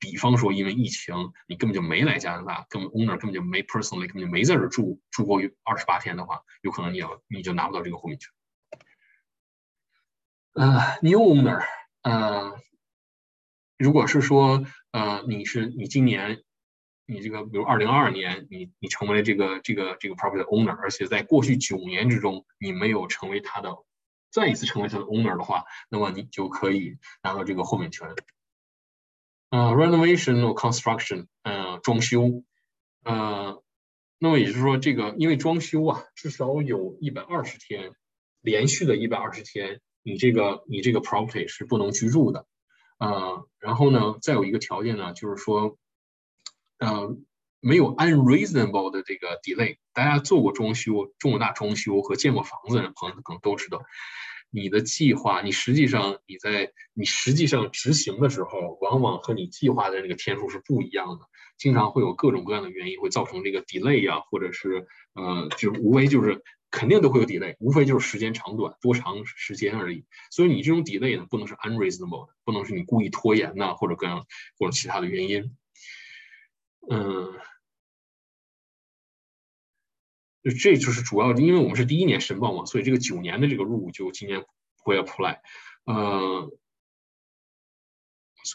[0.00, 1.14] 比方说因为疫情，
[1.46, 8.32] 你根本就没来加拿大，根本 owner 根本就没 personally 根本就没在这住住过二十八天的话，有可能你要你就拿不到这个豁免权。
[10.54, 11.62] 呃，new owner，
[12.02, 12.58] 呃，
[13.76, 16.42] 如果是说呃，你是你今年
[17.06, 23.76] 你这个比如二零二二年你你成为了这个这个这个 property owner，而且在过去九年之中你没有成为他的
[24.30, 28.08] 再一次成为他的 owner 的话，那么你就可以拿到这个豁免权。
[29.50, 32.44] 呃，renovation or construction，呃，装修，
[33.02, 33.62] 呃，
[34.18, 37.92] 那么也就是说，这个因为装修啊，至少有一百二十天，
[38.40, 42.46] 连续的一百二十天，你这个你这个 property 是不能居住的。
[42.98, 45.76] 呃，然后呢，再有一个条件呢，就是说，
[46.78, 47.16] 呃，
[47.58, 49.78] 没有 unreasonable 的这个 delay。
[49.92, 53.82] 大家做过装修、重大装修和建过房子的朋友可能都知道，
[54.50, 66.42] 你的计划，你实际上你在你实际上执行的时候，往往和你计划的那个天数是不一样的，经常会有各种各样的原因会造成这个 delay 啊，或者是呃，就无非就是。
[66.72, 70.04] 肯定都会有 delay，无非就是时间长短、多长时间而已。
[70.30, 74.24] 所以你这种 delay 呢，不能是 unreasonable 的，不能是你故意拖延呐，或者各样
[74.56, 75.56] 或者其他的原因。
[76.88, 77.32] 嗯，
[80.42, 84.46] 这就是主要，因为我们是第一年申报嘛，所以这个九年的这个入伍就今年不
[84.84, 85.38] 会 apply。
[85.84, 86.50] 呃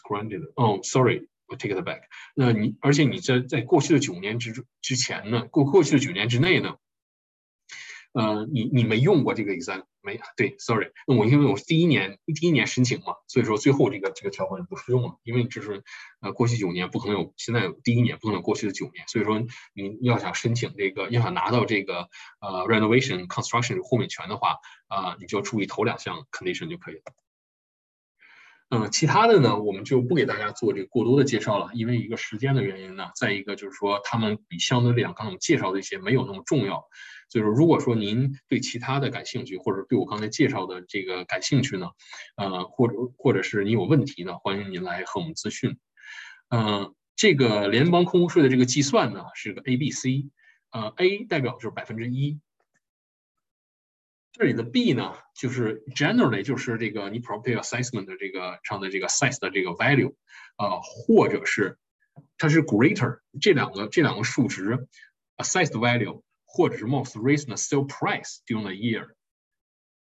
[0.02, 2.02] ，granted，哦，sorry，我 take it back。
[2.34, 6.76] 那你而且你在在过去的九年之之前呢，过过去的九年之内呢？
[8.16, 10.18] 呃，你你没用过这个 exam 没？
[10.38, 15.84] 对，sorry，那我因为我是第一年第一年申请嘛，所以说最后这个这个条款不适用了，因为这是
[16.22, 19.38] 呃过去九年不可能有，现在有第一年不可能有过去的九年，所以说
[19.74, 22.08] 你要想申请这个，要想拿到这个
[22.40, 24.56] 呃 renovation construction 豁免权的话，
[24.88, 27.02] 啊，你就要注意头两项 condition 就可以了。
[28.70, 36.82] 嗯，其他的呢，我们就不给大家做这个过多的介绍了，因为一个时间的原因呢，再一个就是说他们比相对来讲刚才我们介绍的一些没有那么重要。
[37.28, 41.90] 就是如果说您对其他的感兴趣，或者对我刚才介绍的这个感兴趣呢，
[42.36, 45.76] 呃，或者或者是你有问题呢，欢迎您来和我们咨询。
[46.48, 50.30] 嗯，这个联邦空屋税的这个计算呢是个 A B C，
[50.70, 52.38] 呃，A 代表就是百分之一，
[54.32, 60.14] 这里的 B 呢就是 generally 就是这个你 property assessment 的这个上的这个 size 的这个 value，
[60.58, 61.76] 呃，或者是
[62.38, 64.86] 它是 greater 这两个这两个数值
[65.38, 66.22] assessed value。
[66.56, 69.10] 或者是 most recent sale price during the year，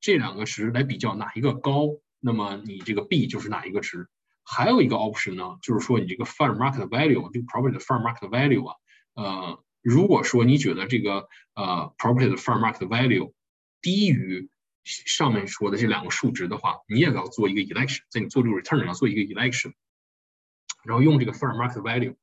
[0.00, 4.08] 这两个值来比较哪一个高，那么你这个 B 就是哪一个值。
[4.42, 8.76] 还有一个 option 呢，就是说你这个 fair market value，这个 property 的 fair market value 啊，
[9.12, 13.34] 呃，如果说你觉得这个呃 property 的 fair market value
[13.82, 14.48] 低于
[14.84, 19.74] 上面说的这两个数值的话，你也要做一个 election，在你做这个 return 要做一个 election，
[20.82, 22.16] 然后用这个 fair market value。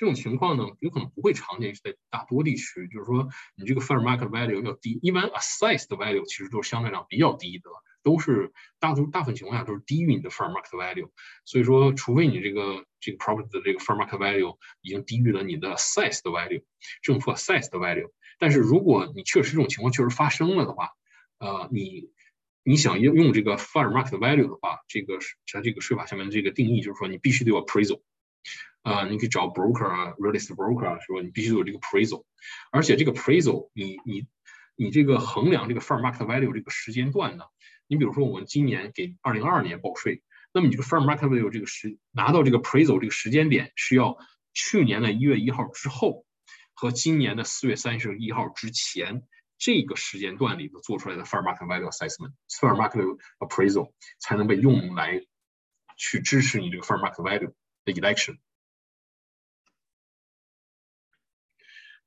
[0.00, 2.88] 这种情况呢，有可能不会常见，是在大多地区。
[2.88, 7.68] 就是说，你这个 fair market value 要低，一般 assessed value 其实都是相对上比较低的，
[8.02, 11.10] 都是大多大部分情况下都是低于你的 fair market value。
[11.44, 16.62] 所以说，除非你这个这个 property 的这个 fair market value 已经低于了你的 assessed value，
[17.02, 18.10] 政府 assessed value。
[18.38, 20.88] 但是如果你确实这种情况确实发生了的话，
[21.40, 22.08] 呃，你
[22.64, 28.00] 你想用用这个 fair market value 的话，这个是在这个税法下面的这个定义就是说，你必须得有 appraisal。
[28.82, 31.22] 啊，你可以找 broker 啊，real estate broker 啊，说？
[31.22, 32.24] 你必须有这个 appraisal，
[32.72, 34.26] 而且这个 appraisal，你你
[34.74, 37.44] 你这个衡量这个 fair market value 这个时间段呢，
[37.86, 40.22] 你比如说我们今年给二零二二年报税，
[40.54, 44.16] 那么你这个 fair market value 这个时拿到这个 appraisal 这个时间点是要
[44.54, 46.24] 去年的一月一号之后
[46.72, 49.22] 和今年的四月三十一号之前
[49.58, 55.20] 这个时间段里头做出来的 fair market value assessment，fair market appraisal 才能被用来
[55.98, 57.52] 去支持你这个 fair market value
[57.84, 58.38] 的 election。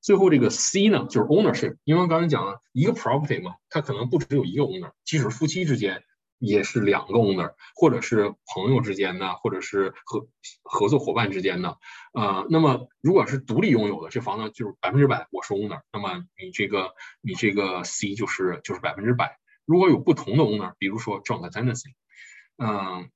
[0.03, 6.03] 最后这个 C 呢，就是 ownership，因为刚才讲了一个 property 嘛，它可能不只有一个 owner，即使夫妻之间
[6.39, 10.27] 也是两个 owner，或者是朋友之间的，或者是合
[10.61, 11.77] 合作伙伴之间的，
[12.13, 19.37] 呃，那么如果是独立拥有的，这房子就是百分之百我是 owner，那么你这个你这个 C 就是就是百分之百。
[19.65, 21.93] 如果有不同的 owner，比如说 joint tenancy，
[22.57, 23.09] 嗯，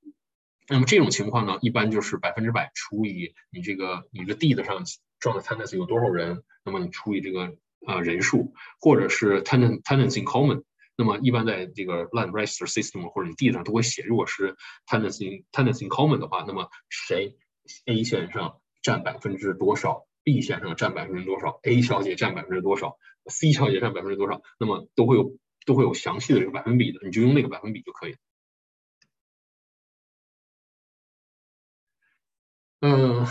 [0.69, 4.85] 那么这种情况呢，一般就是百分之百除以你这个你的地的上。
[5.19, 6.43] 中的 tenants 有多少人？
[6.63, 10.63] 那么你除以这个呃人数，或者是 tenant tenants in common。
[10.99, 14.55] 那么一般在这个 land register system 或者你地上都会写，如果是
[14.87, 17.37] tenants in tenants in common 的话，那么谁
[17.85, 25.37] A 先生占百分之多少，B 先生占百分之多少，A 小姐占百分之多少，C 小姐占百分之多少，那么都会有
[25.67, 28.15] 都会有详细的这个百分比的，你就用那个百分比就可以。
[32.81, 33.27] 嗯。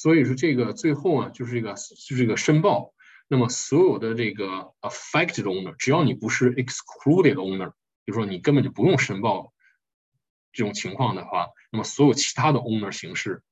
[0.00, 2.94] 所以说这个最后啊，就是这个就是这个申报。
[3.26, 7.72] 那么所有的这个 affected owner，只要你不是 excluded owner，
[8.06, 9.52] 就说你根本就不用申报
[10.52, 13.42] 这种情况的话，那么所有其他的 owner 形式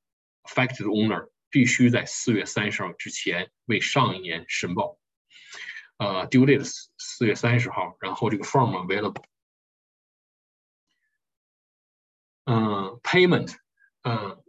[0.43, 4.97] ，affected owner 必须在四月三十号之前为上一年申报。
[5.97, 9.25] 呃，due date 四四月三十号，然后这个 form available。
[12.45, 13.53] 嗯，payment，
[14.03, 14.41] 嗯，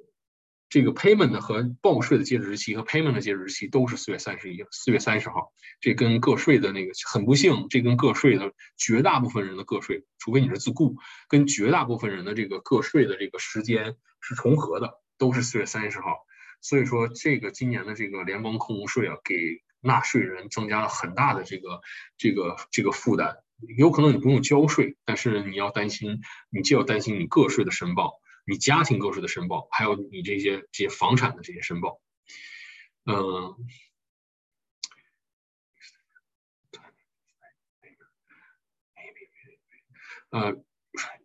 [0.69, 5.53] 这个 payment 和报税的截止日期和 payment 的截止日期都是四月三十一，四月三十号。
[5.81, 10.97] 这跟个税的那个很不幸，这跟个税的绝大部分人的个税，除非你是自雇，
[11.29, 16.27] 跟绝大部分人的这个个税的这个时间是重合的，都是四月三十号。
[16.61, 21.81] 所以说，这个今年的这个联邦控股税啊，给纳税人增加了很大的这个
[22.17, 23.37] 这个这个负担，
[23.77, 26.21] 有可能你不用交税，但是你要担心，
[26.51, 32.01] 你既要担心你个税的申报，你家庭个税的申报，还有你这些这些房产的这些申报，
[33.05, 33.55] 嗯，
[40.31, 40.65] 呃，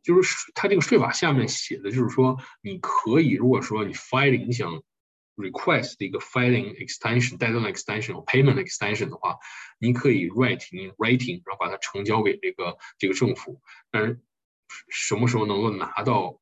[0.03, 4.83] 就是他这个税法下面写的就是说，你可以如果说你 filing 想。
[5.35, 9.39] request 的一个 filing extension、deadline extension 或 payment extension 的话，
[9.79, 13.59] 你可以 write in writing，然后把它呈交给这个这个政府。
[13.89, 14.21] 但是
[14.89, 16.39] 什么时候能够拿到，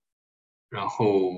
[0.72, 1.32] 然后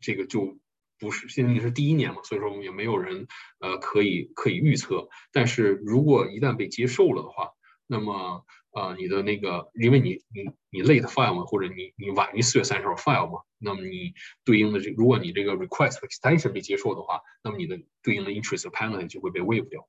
[0.00, 0.58] 这个就
[1.00, 3.26] 不是现在是第一年嘛，所以说我们也没有人
[3.58, 5.08] 呃可以可以预测。
[5.32, 7.50] 但是如果一旦被接受了的话，
[7.86, 14.14] 那么呃，你的那个，因为你你你 late file 嘛，或者你你晚于四月三十号 file 嘛，那么你
[14.44, 19.88] 对应的这，如果你这个 request extension 被接受的话，那么你的对应的 interest penalty 就会被 waive 掉，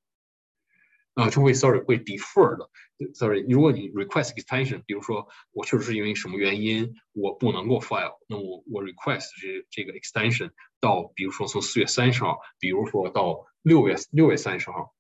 [1.16, 2.70] 啊，就会 sorry 会 defer 的
[3.14, 14.94] ，sorry，如果你 request extension，比如说我确实是因为什么原因我不能够 file，那我我 request 这这个 extension 到，比如说从四月三十号，比如说到六月六月三十号。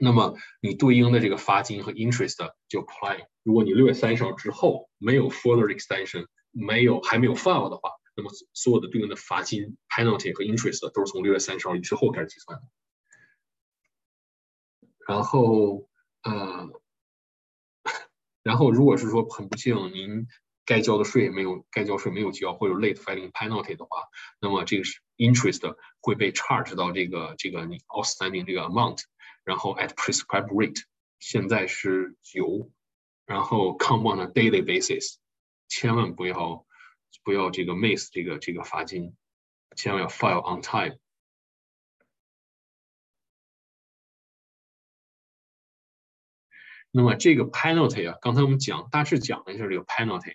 [0.00, 2.36] 那么你对应的这个罚金和 interest
[2.68, 3.26] 就 apply。
[3.44, 12.64] 如果你六月三十号之后没有 further extension，没有还没有 file 的话，那么所有的对应的罚金 penalty 和 interest 都是从六月三十号之后开始计算的。
[15.06, 15.88] 然后
[16.22, 16.70] 呃，
[18.42, 20.26] 然后如果是说很不幸您
[20.64, 24.04] 该交的税没有该交税没有交，或者 late filing penalty 的话，
[24.40, 29.00] 那么这个是 interest 会被 charge 到这个这个你 outstanding 这个 amount。
[29.44, 30.82] 然后 at prescribed rate，
[31.18, 32.70] 现在是九，
[33.26, 35.16] 然后 come on a daily basis，
[35.68, 36.64] 千万不要
[37.22, 39.14] 不要这个 miss 这个这个罚金，
[39.76, 40.98] 千万要 file on time。
[46.96, 50.34] 那么这个 penalty 啊，刚才我们讲大致讲了一下这个 penalty，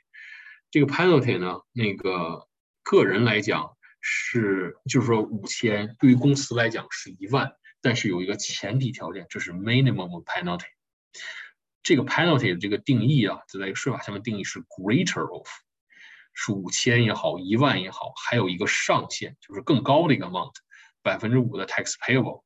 [0.69, 2.49] 这个 penalty 呢，那个
[2.83, 7.53] 个人来讲是就是说五千，对于公司来讲是一万。
[7.79, 10.65] 但是有一个前提条件，就是 minimum penalty。
[11.81, 15.47] 这个 penalty 的这个定义啊，就在税法下面定义是 greater of，
[16.33, 20.55] 是五千也好，一万也好，还有一个上限，就是更高的一个 amount，
[21.01, 22.43] 百分之五的 tax payable，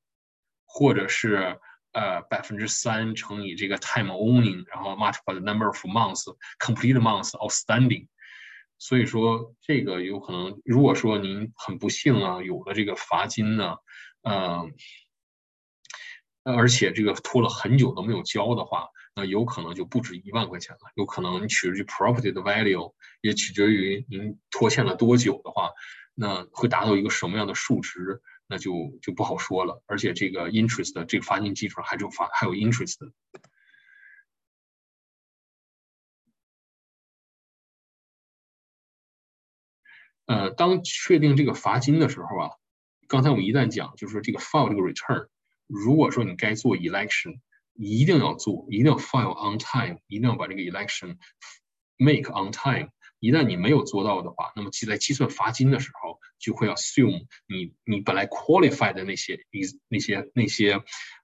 [0.68, 1.60] 或者是
[1.94, 8.08] 呃百分之三乘以这个 time owning，然后 multiply the number of months，complete months outstanding。
[8.78, 13.78] 所以说这个有可能，如果说您很不幸啊，有了这个罚金呢，
[14.24, 14.74] 嗯。
[16.46, 20.92] 而且这个拖了很久都没有交的话，那有可能就不止一万块钱了。
[20.94, 25.72] 有可能你取决于 property 的 value，也取决于您拖欠了多久的话，
[26.14, 29.84] 那会达到一个什么样的数值，那就就不好说了。
[29.86, 33.12] 而且这个 interest 这个罚金基础上还有罚还有 interest。
[40.26, 42.52] 呃，当确定这个罚金的时候啊，
[43.10, 45.28] 刚才我们一旦讲，就是说这个 file 这个 return。
[45.68, 47.40] 如果说你该做 election，
[47.74, 51.18] 一定要做，一定要 file on time，一定要把这个 election
[51.98, 52.90] make on time。
[53.24, 59.40] 一旦你没有做到的话，那么计在计算罚金的时候，就会 assume 你你本来 qualified 的那些
[59.88, 60.74] 那些那些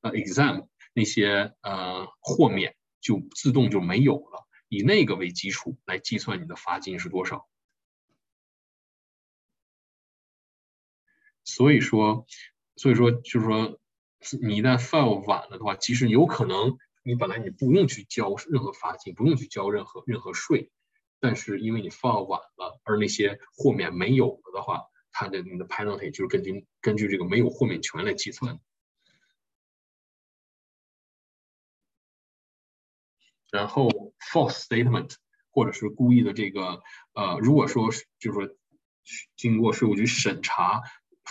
[0.01, 7.49] 呃 exam 那些呃豁免就自动就没有了，以那个为基础来计算你的罚金是多少。
[11.43, 12.25] 所以说，
[12.77, 13.77] 所以说就是说。
[14.41, 20.69] 你一旦 file 晚了的话，其实有可能你本来你不用去交任何罚金，不用去交任何任何税，
[21.19, 28.59] 但是因为你放晚了，而那些豁免没有了的话，它的你的 penalty 就是根据根据这个没有豁免权来计算。
[33.51, 33.89] 然后
[34.31, 35.15] false statement
[35.51, 36.81] 或者是故意的这个
[37.13, 37.89] 呃，如果说
[38.19, 38.55] 就是说
[39.35, 40.81] 经过税务局审查。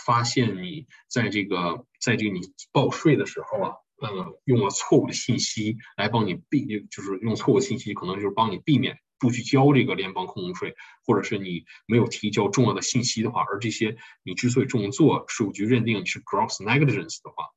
[0.05, 2.39] 发现你在这个在这个你
[2.71, 10.75] 报税的时候啊，呃，用了错误的信息来帮你避，就是用错误信息可能就是帮你避免不去交这个联邦空税，
[11.05, 17.49] 或者是你没有提交重要的信息的话，而这些你之所以这么做，税务局认定你是 gross negligence 的话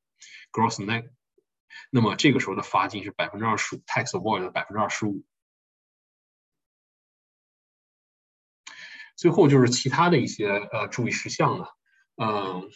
[0.50, 1.10] ，gross neg，
[1.90, 5.24] 那么这个时候的罚金是百分之二十五，tax avoid 的百分之二十五。
[9.16, 11.76] 最后就是其他的一些呃注意事项了，
[12.16, 12.70] 嗯。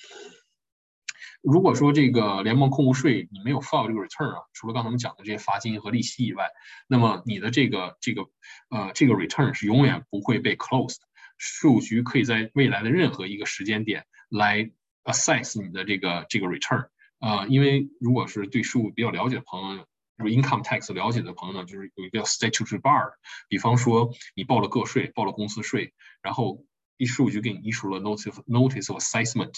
[1.47, 6.49] 如果说这个联邦控股税你没有 file 这个 return 啊，除了刚才我们讲的这些罚金和利息以外，
[6.89, 8.23] 那么你的这个这个
[8.69, 10.97] 呃这个 return 是永远不会被 closed。
[11.39, 14.73] 税务局可以在未来的任何一个时间点来
[15.05, 16.89] assess 你的这个这个 return
[17.21, 19.87] 啊，因为如果是对税务比较了解的朋友，
[20.17, 23.13] 如 income tax 了解的朋友呢，就是有一个 statutory bar，
[23.49, 26.65] 比方说你报了个税，报了公司税，然后
[26.97, 29.55] 一税务局给你 issu 了 notice notice of assessment。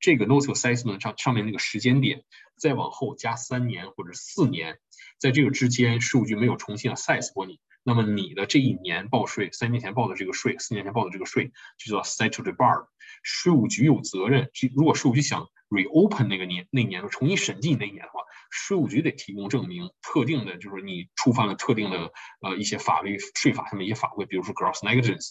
[0.00, 2.24] 这个 notice of assessment 上上面那个时间点，
[2.56, 4.78] 再往后加三年或者四年，
[5.18, 12.86] 在这个之间，税务局没有重新 assess 过你，那么你的这一年报税，三年前报的这个税，四年前报的这个税，就叫 statutory bar。
[13.22, 25.30] 税务局有责任，如果税务局想 reopen 那个年那年重新审计那一年的话，税务局得提供证明，特定的就是你触犯了特定的呃一些法律税法上面一些法规，比如说 gross negligence，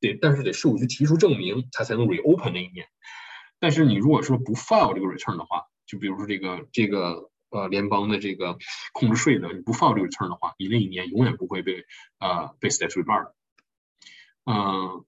[0.00, 2.86] 对但是得税务局提出证明，他才能 reopen 那一年。
[3.58, 8.58] 但是你如果说不 file 这个 return 的话，就比如说这个这个呃联邦的这个
[8.92, 11.84] 控制税的，你不 file 这个 return 的话，你那一年永远不会被
[12.18, 13.32] 呃被 statute bar。
[14.44, 15.04] 嗯，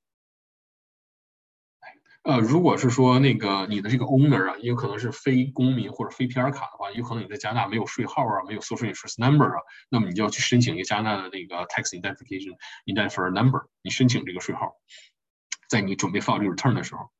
[2.29, 14.75] 呃如果是说那个你的这个 owner 啊，也有可能是非公民或者非 PR 卡的话，有可能你在加拿大没有税号啊，没有 social insurance number 啊，那么你就要去申请一个加拿大的那个 tax identification identifier number，你申请这个税号，
[15.71, 17.11] 在你准备发这个 return 的时候。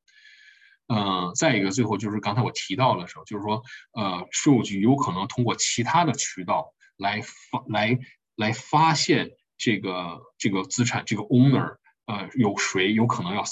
[0.89, 3.63] 嗯，再一个，最后就是刚才我提到的时候，就是说，
[3.93, 7.99] 呃，税务局有可能通过其他的渠道来发来
[8.37, 11.77] 来发现这个这个资产这个 owner，
[12.07, 13.43] 呃，有谁有可能要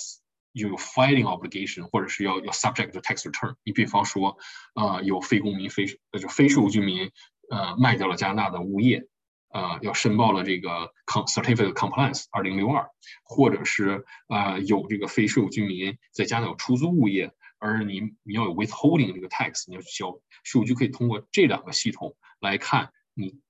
[0.56, 3.54] 有有 filing obligation，或者是要要 subject to tax return。
[3.62, 4.38] 你比方说，
[4.74, 7.10] 呃，有非公民非呃就非税务居民，
[7.50, 9.06] 呃，卖掉了加拿大的物业。
[9.48, 12.90] 呃，要申报了这个 certificate compliance 二零六二，
[13.22, 23.40] 或者是呃有这个非税务居民在加拿大有出租物业，而你你要有 withholding 这个 tax，你要去交税务局可以通过这两个系统来看你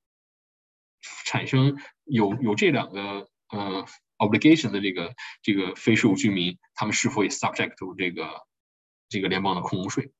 [1.25, 3.85] 产生有有这两个呃
[4.19, 8.29] obligation 的这个这个非税务居民，他们是否也 subject to 这个
[9.09, 10.13] 这个联邦的控股税。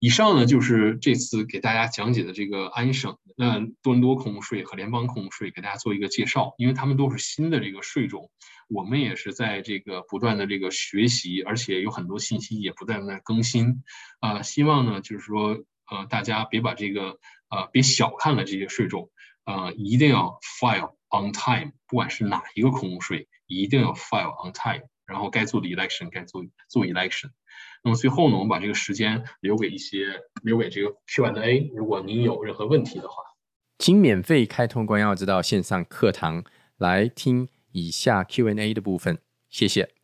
[0.00, 6.54] 以上呢就是这次给大家讲解的这个安省、那多伦多空税和联邦空税，给大家做一个介绍。
[6.58, 8.30] 因为他们都是新的这个税种，
[8.68, 13.82] 我们也是在这个不断的这个学习，而且有很多信息也不断在更新。
[14.20, 17.18] 啊，希望呢就是说，呃，大家别把这个，
[17.48, 19.10] 呃，别小看了这些税种，
[19.46, 27.30] 呃，一定要 file on time，不管是哪一个空税，一定要 file on time，然后该做的 election 该做做 election。
[27.82, 31.70] 那么最后呢，我们把这个时间留给一些，留给这个 Q&A。
[31.74, 33.22] 如果您有任何问题的话，
[33.78, 36.44] 请免费开通关耀之道线上课堂
[36.78, 39.18] 来听以下 Q&A 的部分，
[39.48, 39.94] 谢谢。